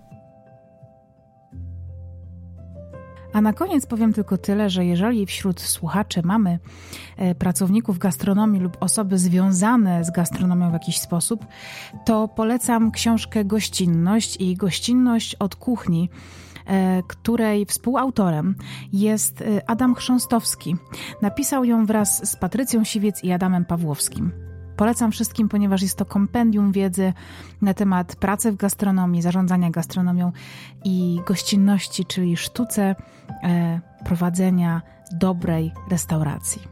A 3.33 3.41
na 3.41 3.53
koniec 3.53 3.85
powiem 3.85 4.13
tylko 4.13 4.37
tyle, 4.37 4.69
że 4.69 4.85
jeżeli 4.85 5.25
wśród 5.25 5.61
słuchaczy 5.61 6.21
mamy 6.23 6.59
e, 7.17 7.35
pracowników 7.35 7.97
gastronomii 7.97 8.61
lub 8.61 8.77
osoby 8.79 9.17
związane 9.17 10.03
z 10.03 10.11
gastronomią 10.11 10.69
w 10.69 10.73
jakiś 10.73 10.99
sposób, 10.99 11.45
to 12.05 12.27
polecam 12.27 12.91
książkę 12.91 13.45
Gościnność 13.45 14.37
i 14.41 14.55
Gościnność 14.55 15.35
od 15.35 15.55
kuchni, 15.55 16.09
e, 16.65 17.01
której 17.07 17.65
współautorem 17.65 18.55
jest 18.93 19.41
e, 19.41 19.69
Adam 19.69 19.95
Chrząstowski. 19.95 20.75
Napisał 21.21 21.65
ją 21.65 21.85
wraz 21.85 22.29
z 22.29 22.35
Patrycją 22.35 22.83
Siwiec 22.83 23.23
i 23.23 23.31
Adamem 23.31 23.65
Pawłowskim. 23.65 24.50
Polecam 24.77 25.11
wszystkim, 25.11 25.49
ponieważ 25.49 25.81
jest 25.81 25.97
to 25.97 26.05
kompendium 26.05 26.71
wiedzy 26.71 27.13
na 27.61 27.73
temat 27.73 28.15
pracy 28.15 28.51
w 28.51 28.55
gastronomii, 28.55 29.21
zarządzania 29.21 29.69
gastronomią 29.69 30.31
i 30.83 31.19
gościnności, 31.27 32.05
czyli 32.05 32.37
sztuce 32.37 32.95
e, 33.43 33.81
prowadzenia 34.05 34.81
dobrej 35.11 35.71
restauracji. 35.89 36.70